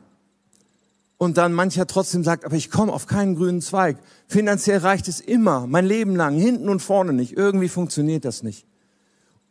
[1.19, 3.97] Und dann mancher trotzdem sagt, aber ich komme auf keinen grünen Zweig.
[4.25, 7.33] Finanziell reicht es immer, mein Leben lang, hinten und vorne nicht.
[7.35, 8.65] Irgendwie funktioniert das nicht.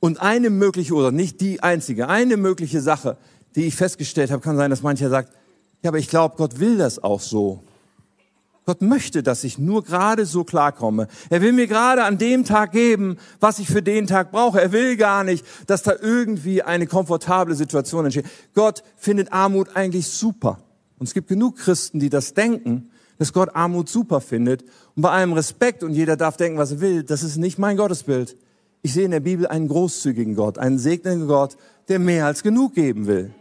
[0.01, 3.19] Und eine mögliche oder nicht die einzige, eine mögliche Sache,
[3.55, 5.31] die ich festgestellt habe, kann sein, dass mancher sagt,
[5.83, 7.63] ja, aber ich glaube, Gott will das auch so.
[8.65, 11.07] Gott möchte, dass ich nur gerade so klarkomme.
[11.29, 14.59] Er will mir gerade an dem Tag geben, was ich für den Tag brauche.
[14.59, 18.27] Er will gar nicht, dass da irgendwie eine komfortable Situation entsteht.
[18.55, 20.61] Gott findet Armut eigentlich super.
[20.99, 24.63] Und es gibt genug Christen, die das denken, dass Gott Armut super findet.
[24.95, 27.77] Und bei allem Respekt, und jeder darf denken, was er will, das ist nicht mein
[27.77, 28.37] Gottesbild.
[28.83, 31.57] Ich sehe in der Bibel einen großzügigen Gott, einen segnenden Gott,
[31.89, 33.33] der mehr als genug geben will.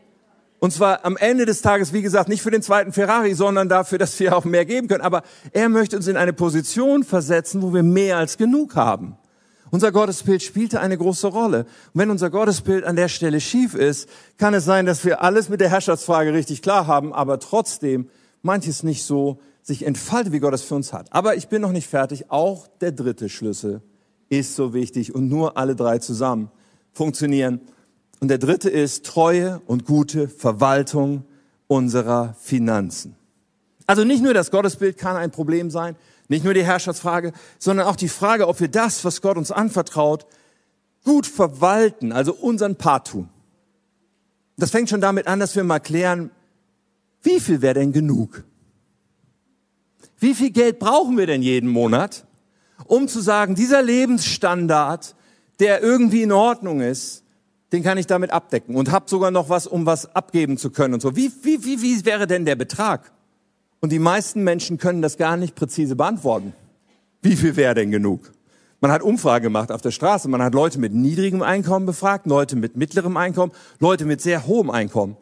[0.60, 4.00] Und zwar am Ende des Tages, wie gesagt, nicht für den zweiten Ferrari, sondern dafür,
[4.00, 5.04] dass wir auch mehr geben können.
[5.04, 9.16] Aber er möchte uns in eine Position versetzen, wo wir mehr als genug haben.
[9.72, 11.66] Unser Gottesbild spielte eine große Rolle.
[11.94, 15.50] Und wenn unser Gottesbild an der Stelle schief ist, kann es sein, dass wir alles
[15.50, 18.10] mit der Herrschaftsfrage richtig klar haben, aber trotzdem
[18.42, 21.12] manches nicht so sich entfaltet, wie Gott es für uns hat.
[21.12, 22.32] Aber ich bin noch nicht fertig.
[22.32, 23.82] Auch der dritte Schlüssel
[24.30, 26.50] ist so wichtig und nur alle drei zusammen
[26.94, 27.62] funktionieren.
[28.20, 31.26] Und der dritte ist treue und gute Verwaltung
[31.68, 33.16] unserer Finanzen.
[33.86, 35.96] Also nicht nur das Gottesbild kann ein Problem sein,
[36.28, 40.26] nicht nur die Herrschaftsfrage, sondern auch die Frage, ob wir das, was Gott uns anvertraut,
[41.04, 43.30] gut verwalten, also unseren Part tun.
[44.58, 46.32] Das fängt schon damit an, dass wir mal klären,
[47.22, 48.44] wie viel wäre denn genug?
[50.20, 52.26] Wie viel Geld brauchen wir denn jeden Monat,
[52.86, 55.16] um zu sagen, dieser Lebensstandard,
[55.60, 57.24] der irgendwie in Ordnung ist,
[57.72, 60.94] den kann ich damit abdecken und habe sogar noch was, um was abgeben zu können
[60.94, 61.16] und so.
[61.16, 63.12] Wie, wie, wie, wie wäre denn der Betrag?
[63.80, 66.54] Und die meisten Menschen können das gar nicht präzise beantworten.
[67.22, 68.32] Wie viel wäre denn genug?
[68.80, 72.56] Man hat Umfrage gemacht auf der Straße, man hat Leute mit niedrigem Einkommen befragt, Leute
[72.56, 75.18] mit mittlerem Einkommen, Leute mit sehr hohem Einkommen.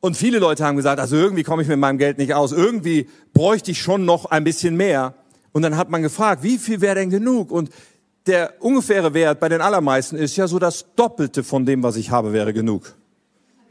[0.00, 3.08] Und viele Leute haben gesagt, also irgendwie komme ich mit meinem Geld nicht aus, irgendwie
[3.32, 5.14] bräuchte ich schon noch ein bisschen mehr.
[5.52, 7.52] Und dann hat man gefragt, wie viel wäre denn genug?
[7.52, 7.70] Und
[8.26, 12.10] der ungefähre Wert bei den allermeisten ist ja so das Doppelte von dem, was ich
[12.10, 12.94] habe, wäre genug.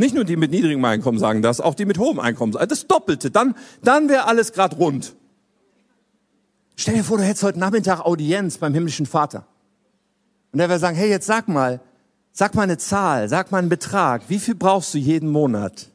[0.01, 2.53] Nicht nur die mit niedrigem Einkommen sagen das, auch die mit hohem Einkommen.
[2.53, 5.13] Das Doppelte, dann, dann wäre alles grad rund.
[6.75, 9.45] Stell dir vor, du hättest heute Nachmittag Audienz beim himmlischen Vater.
[10.51, 11.81] Und der würde sagen, hey, jetzt sag mal,
[12.31, 14.23] sag mal eine Zahl, sag mal einen Betrag.
[14.27, 15.91] Wie viel brauchst du jeden Monat?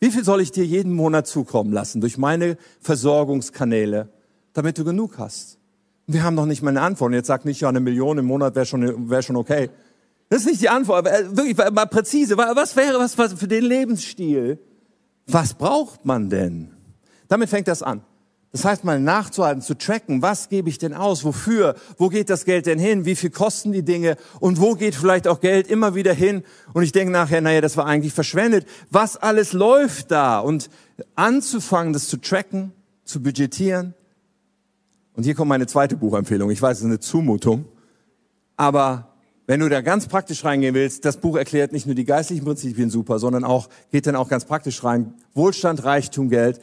[0.00, 4.08] Wie viel soll ich dir jeden Monat zukommen lassen durch meine Versorgungskanäle,
[4.54, 5.58] damit du genug hast?
[6.06, 7.08] Wir haben noch nicht mal eine Antwort.
[7.08, 9.68] Und jetzt sag nicht, ja, eine Million im Monat wäre schon, wär schon okay.
[10.32, 12.38] Das ist nicht die Antwort, aber äh, wirklich mal präzise.
[12.38, 14.58] Was wäre was für den Lebensstil?
[15.26, 16.70] Was braucht man denn?
[17.28, 18.00] Damit fängt das an.
[18.50, 22.46] Das heißt mal nachzuhalten, zu tracken, was gebe ich denn aus, wofür, wo geht das
[22.46, 25.94] Geld denn hin, wie viel kosten die Dinge und wo geht vielleicht auch Geld immer
[25.94, 28.66] wieder hin und ich denke nachher, naja, das war eigentlich verschwendet.
[28.88, 30.70] Was alles läuft da und
[31.14, 32.72] anzufangen, das zu tracken,
[33.04, 33.92] zu budgetieren.
[35.12, 36.50] Und hier kommt meine zweite Buchempfehlung.
[36.50, 37.66] Ich weiß, es ist eine Zumutung,
[38.56, 39.11] aber
[39.52, 42.88] wenn du da ganz praktisch reingehen willst, das Buch erklärt nicht nur die geistlichen Prinzipien
[42.88, 45.12] super, sondern auch, geht dann auch ganz praktisch rein.
[45.34, 46.58] Wohlstand, Reichtum, Geld.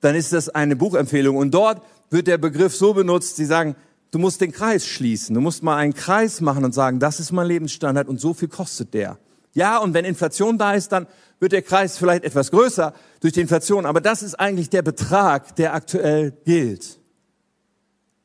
[0.00, 1.36] Dann ist das eine Buchempfehlung.
[1.36, 3.74] Und dort wird der Begriff so benutzt, sie sagen,
[4.12, 5.34] du musst den Kreis schließen.
[5.34, 8.46] Du musst mal einen Kreis machen und sagen, das ist mein Lebensstandard und so viel
[8.46, 9.18] kostet der.
[9.54, 11.08] Ja, und wenn Inflation da ist, dann
[11.40, 13.84] wird der Kreis vielleicht etwas größer durch die Inflation.
[13.84, 16.97] Aber das ist eigentlich der Betrag, der aktuell gilt.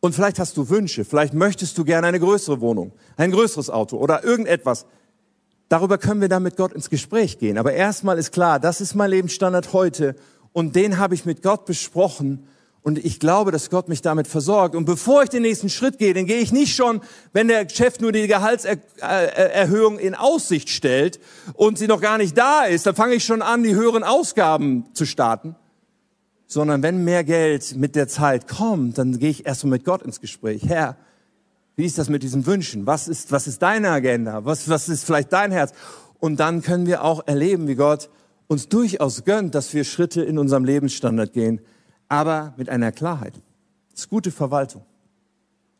[0.03, 3.95] Und vielleicht hast du Wünsche, vielleicht möchtest du gerne eine größere Wohnung, ein größeres Auto
[3.95, 4.85] oder irgendetwas.
[5.69, 7.57] Darüber können wir dann mit Gott ins Gespräch gehen.
[7.57, 10.17] Aber erstmal ist klar, das ist mein Lebensstandard heute
[10.51, 12.45] und den habe ich mit Gott besprochen
[12.81, 14.75] und ich glaube, dass Gott mich damit versorgt.
[14.75, 16.99] Und bevor ich den nächsten Schritt gehe, den gehe ich nicht schon,
[17.31, 21.21] wenn der Chef nur die Gehaltserhöhung in Aussicht stellt
[21.53, 24.83] und sie noch gar nicht da ist, dann fange ich schon an, die höheren Ausgaben
[24.93, 25.55] zu starten
[26.53, 30.21] sondern wenn mehr Geld mit der Zeit kommt, dann gehe ich erstmal mit Gott ins
[30.21, 30.61] Gespräch.
[30.67, 30.97] Herr,
[31.75, 32.85] wie ist das mit diesen Wünschen?
[32.85, 34.45] Was ist, was ist deine Agenda?
[34.45, 35.73] Was, was ist vielleicht dein Herz?
[36.19, 38.09] Und dann können wir auch erleben, wie Gott
[38.47, 41.59] uns durchaus gönnt, dass wir Schritte in unserem Lebensstandard gehen,
[42.07, 43.33] aber mit einer Klarheit.
[43.91, 44.83] Das ist gute Verwaltung.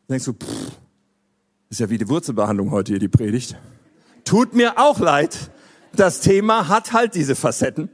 [0.08, 0.72] Dann denkst du, pff,
[1.70, 3.56] ist ja wie die Wurzelbehandlung heute hier, die Predigt.
[4.24, 5.50] Tut mir auch leid.
[5.94, 7.90] Das Thema hat halt diese Facetten.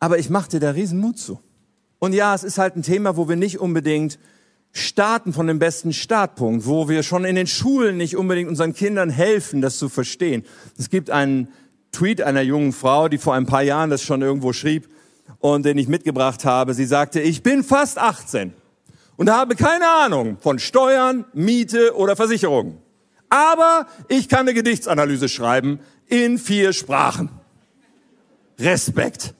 [0.00, 1.38] Aber ich mache dir da riesen Mut zu.
[1.98, 4.18] Und ja, es ist halt ein Thema, wo wir nicht unbedingt
[4.72, 9.10] starten von dem besten Startpunkt, wo wir schon in den Schulen nicht unbedingt unseren Kindern
[9.10, 10.44] helfen, das zu verstehen.
[10.78, 11.48] Es gibt einen
[11.92, 14.88] Tweet einer jungen Frau, die vor ein paar Jahren das schon irgendwo schrieb
[15.38, 16.74] und den ich mitgebracht habe.
[16.74, 18.54] Sie sagte, ich bin fast 18
[19.16, 22.78] und habe keine Ahnung von Steuern, Miete oder Versicherungen.
[23.28, 27.28] Aber ich kann eine Gedichtsanalyse schreiben in vier Sprachen.
[28.58, 29.34] Respekt.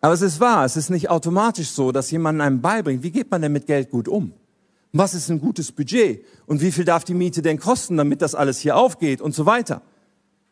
[0.00, 3.30] Aber es ist wahr, es ist nicht automatisch so, dass jemand einem beibringt, wie geht
[3.30, 4.32] man denn mit Geld gut um?
[4.92, 6.24] Was ist ein gutes Budget?
[6.46, 9.44] Und wie viel darf die Miete denn kosten, damit das alles hier aufgeht und so
[9.44, 9.82] weiter?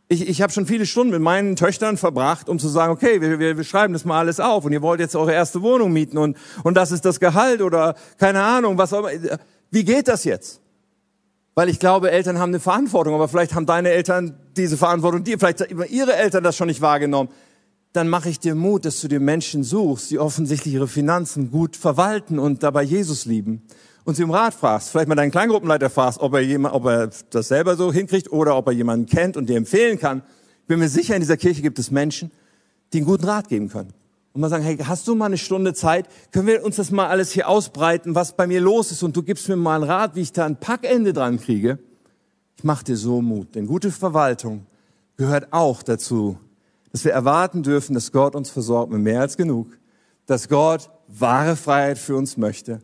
[0.08, 3.38] Ich, ich habe schon viele Stunden mit meinen Töchtern verbracht, um zu sagen, okay, wir,
[3.38, 6.18] wir, wir schreiben das mal alles auf und ihr wollt jetzt eure erste Wohnung mieten
[6.18, 9.38] und, und das ist das Gehalt oder keine Ahnung, was auch immer.
[9.70, 10.60] Wie geht das jetzt?
[11.54, 15.32] Weil ich glaube, Eltern haben eine Verantwortung, aber vielleicht haben deine Eltern diese Verantwortung, die,
[15.38, 17.30] vielleicht haben ihre Eltern das schon nicht wahrgenommen
[17.96, 21.76] dann mache ich dir Mut, dass du dir Menschen suchst, die offensichtlich ihre Finanzen gut
[21.76, 23.62] verwalten und dabei Jesus lieben.
[24.04, 27.10] Und sie um Rat fragst, vielleicht mal deinen Kleingruppenleiter fragst, ob er, jemand, ob er
[27.30, 30.22] das selber so hinkriegt oder ob er jemanden kennt und dir empfehlen kann.
[30.60, 32.30] Ich bin mir sicher, in dieser Kirche gibt es Menschen,
[32.92, 33.92] die einen guten Rat geben können.
[34.34, 36.06] Und mal sagen, hey, hast du mal eine Stunde Zeit?
[36.30, 39.02] Können wir uns das mal alles hier ausbreiten, was bei mir los ist?
[39.02, 41.78] Und du gibst mir mal einen Rat, wie ich da ein Packende dran kriege.
[42.58, 43.54] Ich mache dir so Mut.
[43.54, 44.66] Denn gute Verwaltung
[45.16, 46.38] gehört auch dazu,
[46.96, 49.68] dass wir erwarten dürfen, dass Gott uns versorgt mit mehr als genug,
[50.24, 52.80] dass Gott wahre Freiheit für uns möchte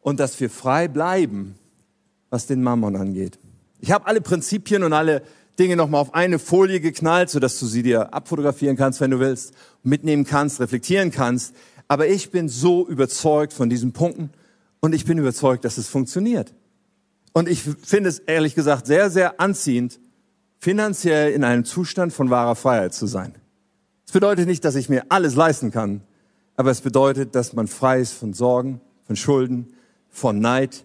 [0.00, 1.56] und dass wir frei bleiben,
[2.28, 3.40] was den Mammon angeht.
[3.80, 5.22] Ich habe alle Prinzipien und alle
[5.58, 9.54] Dinge nochmal auf eine Folie geknallt, sodass du sie dir abfotografieren kannst, wenn du willst,
[9.82, 11.52] mitnehmen kannst, reflektieren kannst.
[11.88, 14.30] Aber ich bin so überzeugt von diesen Punkten
[14.78, 16.54] und ich bin überzeugt, dass es funktioniert.
[17.32, 19.98] Und ich finde es ehrlich gesagt sehr, sehr anziehend,
[20.60, 23.34] finanziell in einem Zustand von wahrer Freiheit zu sein.
[24.06, 26.02] Es bedeutet nicht, dass ich mir alles leisten kann,
[26.56, 29.72] aber es bedeutet, dass man frei ist von Sorgen, von Schulden,
[30.10, 30.84] von Neid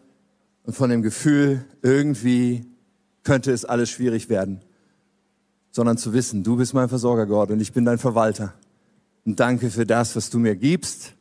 [0.64, 2.66] und von dem Gefühl, irgendwie
[3.24, 4.62] könnte es alles schwierig werden,
[5.72, 8.54] sondern zu wissen, du bist mein Versorger, Gott, und ich bin dein Verwalter.
[9.26, 11.14] Und danke für das, was du mir gibst.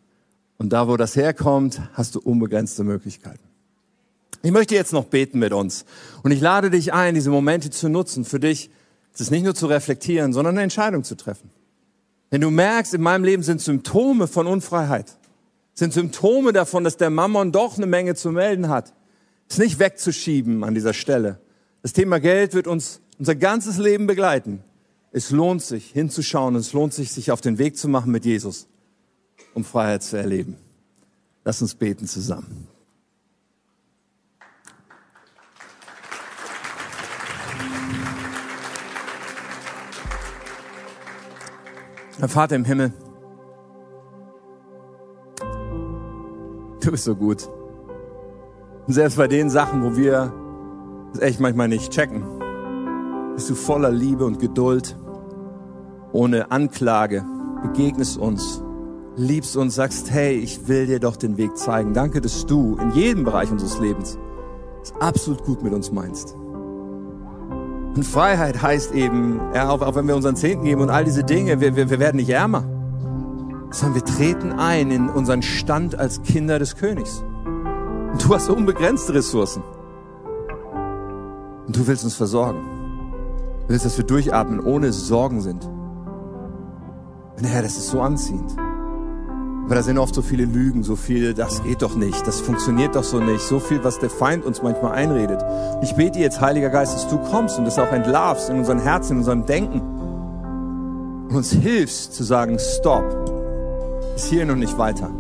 [0.59, 3.44] Und da, wo das herkommt, hast du unbegrenzte Möglichkeiten.
[4.45, 5.87] Ich möchte jetzt noch beten mit uns.
[6.23, 8.69] Und ich lade dich ein, diese Momente zu nutzen, für dich,
[9.17, 11.51] das nicht nur zu reflektieren, sondern eine Entscheidung zu treffen.
[12.29, 15.17] Wenn du merkst, in meinem Leben sind Symptome von Unfreiheit,
[15.73, 18.93] sind Symptome davon, dass der Mammon doch eine Menge zu melden hat,
[19.49, 21.41] ist nicht wegzuschieben an dieser Stelle.
[21.81, 24.63] Das Thema Geld wird uns unser ganzes Leben begleiten.
[25.11, 28.67] Es lohnt sich hinzuschauen, es lohnt sich, sich auf den Weg zu machen mit Jesus,
[29.55, 30.59] um Freiheit zu erleben.
[31.45, 32.74] Lass uns beten zusammen.
[42.21, 42.93] Vater im Himmel,
[46.81, 47.49] du bist so gut.
[48.87, 50.33] Und selbst bei den Sachen, wo wir
[51.13, 52.23] es echt manchmal nicht checken,
[53.35, 54.97] bist du voller Liebe und Geduld,
[56.13, 57.25] ohne Anklage,
[57.63, 58.63] begegnest uns,
[59.17, 61.95] liebst uns, sagst, hey, ich will dir doch den Weg zeigen.
[61.95, 64.19] Danke, dass du in jedem Bereich unseres Lebens
[64.83, 66.37] es absolut gut mit uns meinst.
[67.95, 71.23] Und Freiheit heißt eben, ja, auch, auch wenn wir unseren Zehnten geben und all diese
[71.23, 72.65] Dinge, wir, wir, wir werden nicht ärmer,
[73.71, 77.23] sondern wir treten ein in unseren Stand als Kinder des Königs.
[78.13, 79.63] Und du hast unbegrenzte Ressourcen.
[81.67, 82.61] Und du willst uns versorgen.
[83.63, 85.65] Du willst, dass wir durchatmen, ohne Sorgen sind.
[87.37, 88.57] Und Herr, das ist so anziehend.
[89.65, 92.95] Aber da sind oft so viele Lügen, so viel, das geht doch nicht, das funktioniert
[92.97, 95.43] doch so nicht, so viel, was der Feind uns manchmal einredet.
[95.83, 99.13] Ich bete jetzt, Heiliger Geist, dass du kommst und das auch entlarvst in unseren Herzen,
[99.13, 99.81] in unserem Denken
[101.31, 103.05] und uns hilfst zu sagen, stopp,
[104.15, 105.11] ist hier noch nicht weiter.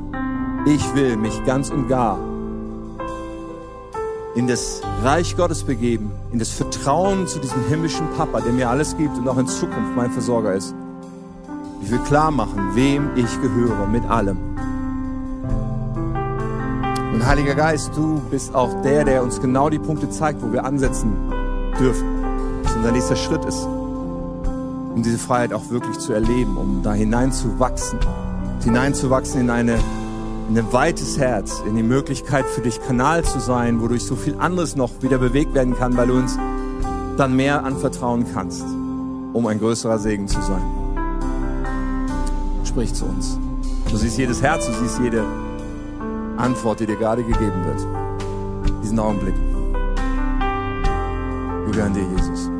[0.66, 2.18] Ich will mich ganz und gar
[4.34, 8.96] in das Reich Gottes begeben, in das Vertrauen zu diesem himmlischen Papa, der mir alles
[8.96, 10.74] gibt und auch in Zukunft mein Versorger ist.
[11.84, 14.38] Ich will klar machen, wem ich gehöre mit allem.
[17.12, 20.64] Und Heiliger Geist, du bist auch der, der uns genau die Punkte zeigt, wo wir
[20.64, 21.12] ansetzen
[21.78, 22.06] dürfen.
[22.62, 27.98] Was unser nächster Schritt ist, um diese Freiheit auch wirklich zu erleben, um da hineinzuwachsen,
[28.62, 29.78] hineinzuwachsen in eine
[30.48, 34.36] in ein weites Herz, in die Möglichkeit für dich Kanal zu sein, wodurch so viel
[34.38, 36.38] anderes noch wieder bewegt werden kann, weil du uns
[37.18, 38.64] dann mehr anvertrauen kannst,
[39.34, 40.83] um ein größerer Segen zu sein
[42.74, 43.38] sprich zu uns.
[43.88, 45.24] Du siehst jedes Herz, du siehst jede
[46.36, 48.82] Antwort, die dir gerade gegeben wird.
[48.82, 49.36] Diesen Augenblick.
[51.66, 52.50] Wir gehören dir, Jesus.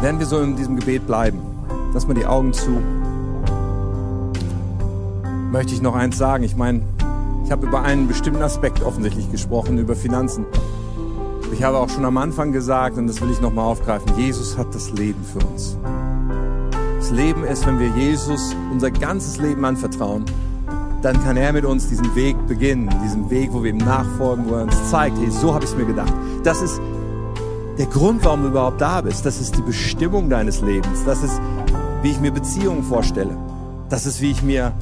[0.00, 1.40] Werden wir so in diesem Gebet bleiben,
[1.92, 2.80] lass mal die Augen zu.
[5.50, 6.44] Möchte ich noch eins sagen.
[6.44, 6.82] Ich meine,
[7.44, 10.46] ich habe über einen bestimmten Aspekt offensichtlich gesprochen, über Finanzen.
[11.52, 14.74] Ich habe auch schon am Anfang gesagt, und das will ich nochmal aufgreifen, Jesus hat
[14.74, 15.78] das Leben für uns.
[16.98, 20.24] Das Leben ist, wenn wir Jesus unser ganzes Leben anvertrauen,
[21.02, 24.54] dann kann er mit uns diesen Weg beginnen, diesen Weg, wo wir ihm nachfolgen, wo
[24.54, 26.12] er uns zeigt, hey, so habe ich es mir gedacht.
[26.42, 26.80] Das ist
[27.78, 29.24] der Grund, warum du überhaupt da bist.
[29.24, 31.04] Das ist die Bestimmung deines Lebens.
[31.04, 31.40] Das ist,
[32.02, 33.36] wie ich mir Beziehungen vorstelle.
[33.88, 34.72] Das ist, wie ich mir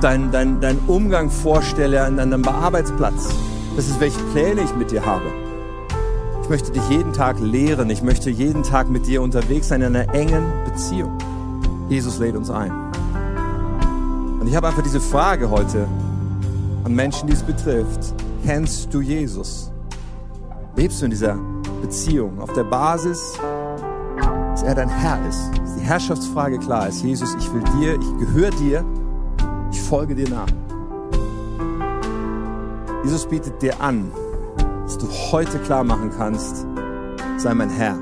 [0.00, 3.28] deinen dein, dein Umgang vorstelle an deinem Arbeitsplatz.
[3.74, 5.45] Das ist, welche Pläne ich mit dir habe.
[6.46, 7.90] Ich möchte dich jeden Tag lehren.
[7.90, 11.18] Ich möchte jeden Tag mit dir unterwegs sein in einer engen Beziehung.
[11.88, 12.70] Jesus lädt uns ein.
[14.38, 15.88] Und ich habe einfach diese Frage heute
[16.84, 18.14] an Menschen, die es betrifft.
[18.44, 19.72] Kennst du Jesus?
[20.76, 21.36] Lebst du in dieser
[21.82, 23.32] Beziehung auf der Basis,
[24.52, 25.50] dass er dein Herr ist?
[25.58, 27.02] Dass die Herrschaftsfrage klar ist.
[27.02, 28.84] Jesus, ich will dir, ich gehöre dir,
[29.72, 30.46] ich folge dir nach.
[33.02, 34.12] Jesus bietet dir an,
[34.86, 36.64] dass du heute klar machen kannst,
[37.38, 37.98] sei mein Herr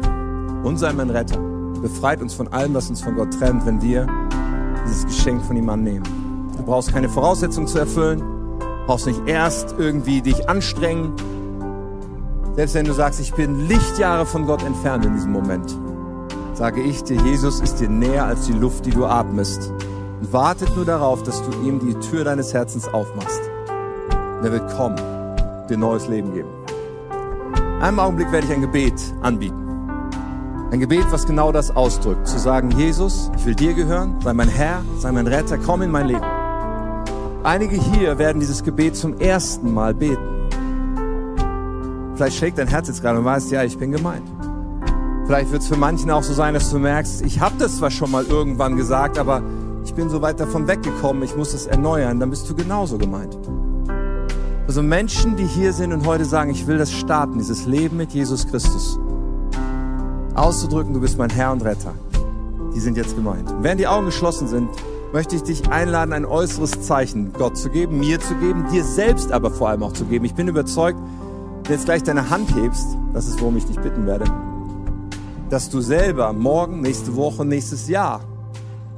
[0.64, 1.38] und sei mein Retter.
[1.80, 4.06] Befreit uns von allem, was uns von Gott trennt, wenn wir
[4.86, 6.04] dieses Geschenk von ihm annehmen.
[6.58, 8.22] Du brauchst keine Voraussetzungen zu erfüllen,
[8.86, 11.14] brauchst nicht erst irgendwie dich anstrengen.
[12.54, 15.78] Selbst wenn du sagst, ich bin Lichtjahre von Gott entfernt in diesem Moment,
[16.52, 19.72] sage ich dir, Jesus ist dir näher als die Luft, die du atmest.
[20.20, 23.40] Und wartet nur darauf, dass du ihm die Tür deines Herzens aufmachst.
[24.38, 24.96] Und er wird kommen,
[25.68, 26.63] dir neues Leben geben.
[27.84, 29.90] Einen Augenblick werde ich ein Gebet anbieten.
[30.70, 32.26] Ein Gebet, was genau das ausdrückt.
[32.26, 35.90] Zu sagen, Jesus, ich will dir gehören, sei mein Herr, sei mein Retter, komm in
[35.90, 36.24] mein Leben.
[37.42, 40.48] Einige hier werden dieses Gebet zum ersten Mal beten.
[42.14, 44.26] Vielleicht schlägt dein Herz jetzt gerade und weißt, ja, ich bin gemeint.
[45.26, 47.90] Vielleicht wird es für manchen auch so sein, dass du merkst, ich habe das zwar
[47.90, 49.42] schon mal irgendwann gesagt, aber
[49.84, 53.36] ich bin so weit davon weggekommen, ich muss es erneuern, dann bist du genauso gemeint.
[54.66, 58.12] Also Menschen, die hier sind und heute sagen, ich will das starten, dieses Leben mit
[58.12, 58.98] Jesus Christus.
[60.34, 61.92] Auszudrücken, du bist mein Herr und Retter.
[62.74, 63.50] Die sind jetzt gemeint.
[63.50, 64.70] Und während die Augen geschlossen sind,
[65.12, 69.32] möchte ich dich einladen, ein äußeres Zeichen Gott zu geben, mir zu geben, dir selbst
[69.32, 70.24] aber vor allem auch zu geben.
[70.24, 73.78] Ich bin überzeugt, wenn du jetzt gleich deine Hand hebst, das ist, worum ich dich
[73.78, 74.24] bitten werde,
[75.50, 78.22] dass du selber morgen, nächste Woche, nächstes Jahr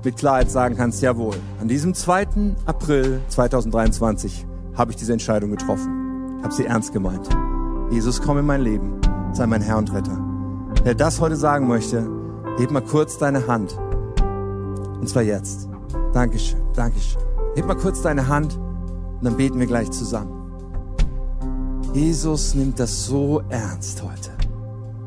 [0.04, 2.54] mit Klarheit sagen kannst, jawohl, an diesem 2.
[2.66, 4.46] April 2023
[4.76, 6.36] habe ich diese Entscheidung getroffen.
[6.38, 7.28] Ich habe sie ernst gemeint.
[7.90, 9.00] Jesus, komm in mein Leben,
[9.32, 10.18] sei mein Herr und Retter.
[10.84, 12.08] Wer das heute sagen möchte,
[12.58, 13.76] heb mal kurz deine Hand.
[15.00, 15.68] Und zwar jetzt.
[16.12, 17.22] Dankeschön, Dankeschön.
[17.54, 20.32] Heb mal kurz deine Hand und dann beten wir gleich zusammen.
[21.92, 24.30] Jesus nimmt das so ernst heute.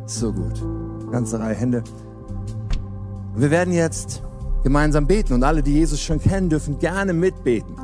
[0.06, 0.64] So gut.
[1.12, 1.84] Ganze Reihe Hände.
[3.36, 4.24] Wir werden jetzt
[4.64, 7.79] gemeinsam beten und alle, die Jesus schon kennen, dürfen gerne mitbeten.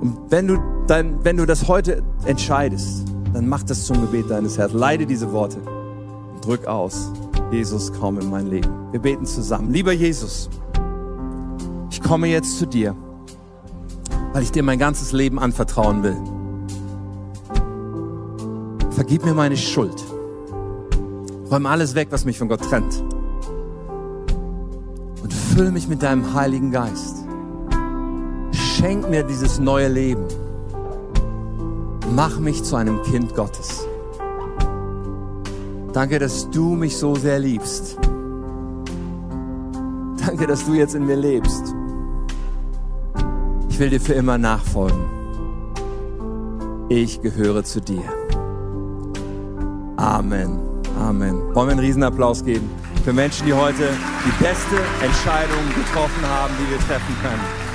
[0.00, 4.58] Und wenn du, dann, wenn du das heute entscheidest, dann mach das zum Gebet deines
[4.58, 4.80] Herzens.
[4.80, 5.58] Leide diese Worte
[6.34, 7.10] und drück aus.
[7.50, 8.70] Jesus, komm in mein Leben.
[8.92, 9.72] Wir beten zusammen.
[9.72, 10.50] Lieber Jesus,
[11.90, 12.94] ich komme jetzt zu dir,
[14.32, 16.16] weil ich dir mein ganzes Leben anvertrauen will.
[18.90, 20.04] Vergib mir meine Schuld.
[21.50, 23.02] Räum alles weg, was mich von Gott trennt.
[25.22, 27.15] Und fülle mich mit deinem Heiligen Geist.
[28.78, 30.26] Schenk mir dieses neue Leben.
[32.14, 33.86] Mach mich zu einem Kind Gottes.
[35.94, 37.96] Danke, dass du mich so sehr liebst.
[40.26, 41.74] Danke, dass du jetzt in mir lebst.
[43.70, 45.06] Ich will dir für immer nachfolgen.
[46.90, 48.04] Ich gehöre zu dir.
[49.96, 50.60] Amen.
[51.00, 51.54] Amen.
[51.54, 52.68] Wollen wir einen Riesenapplaus geben
[53.06, 53.88] für Menschen, die heute
[54.26, 57.65] die beste Entscheidung getroffen haben, die wir treffen können.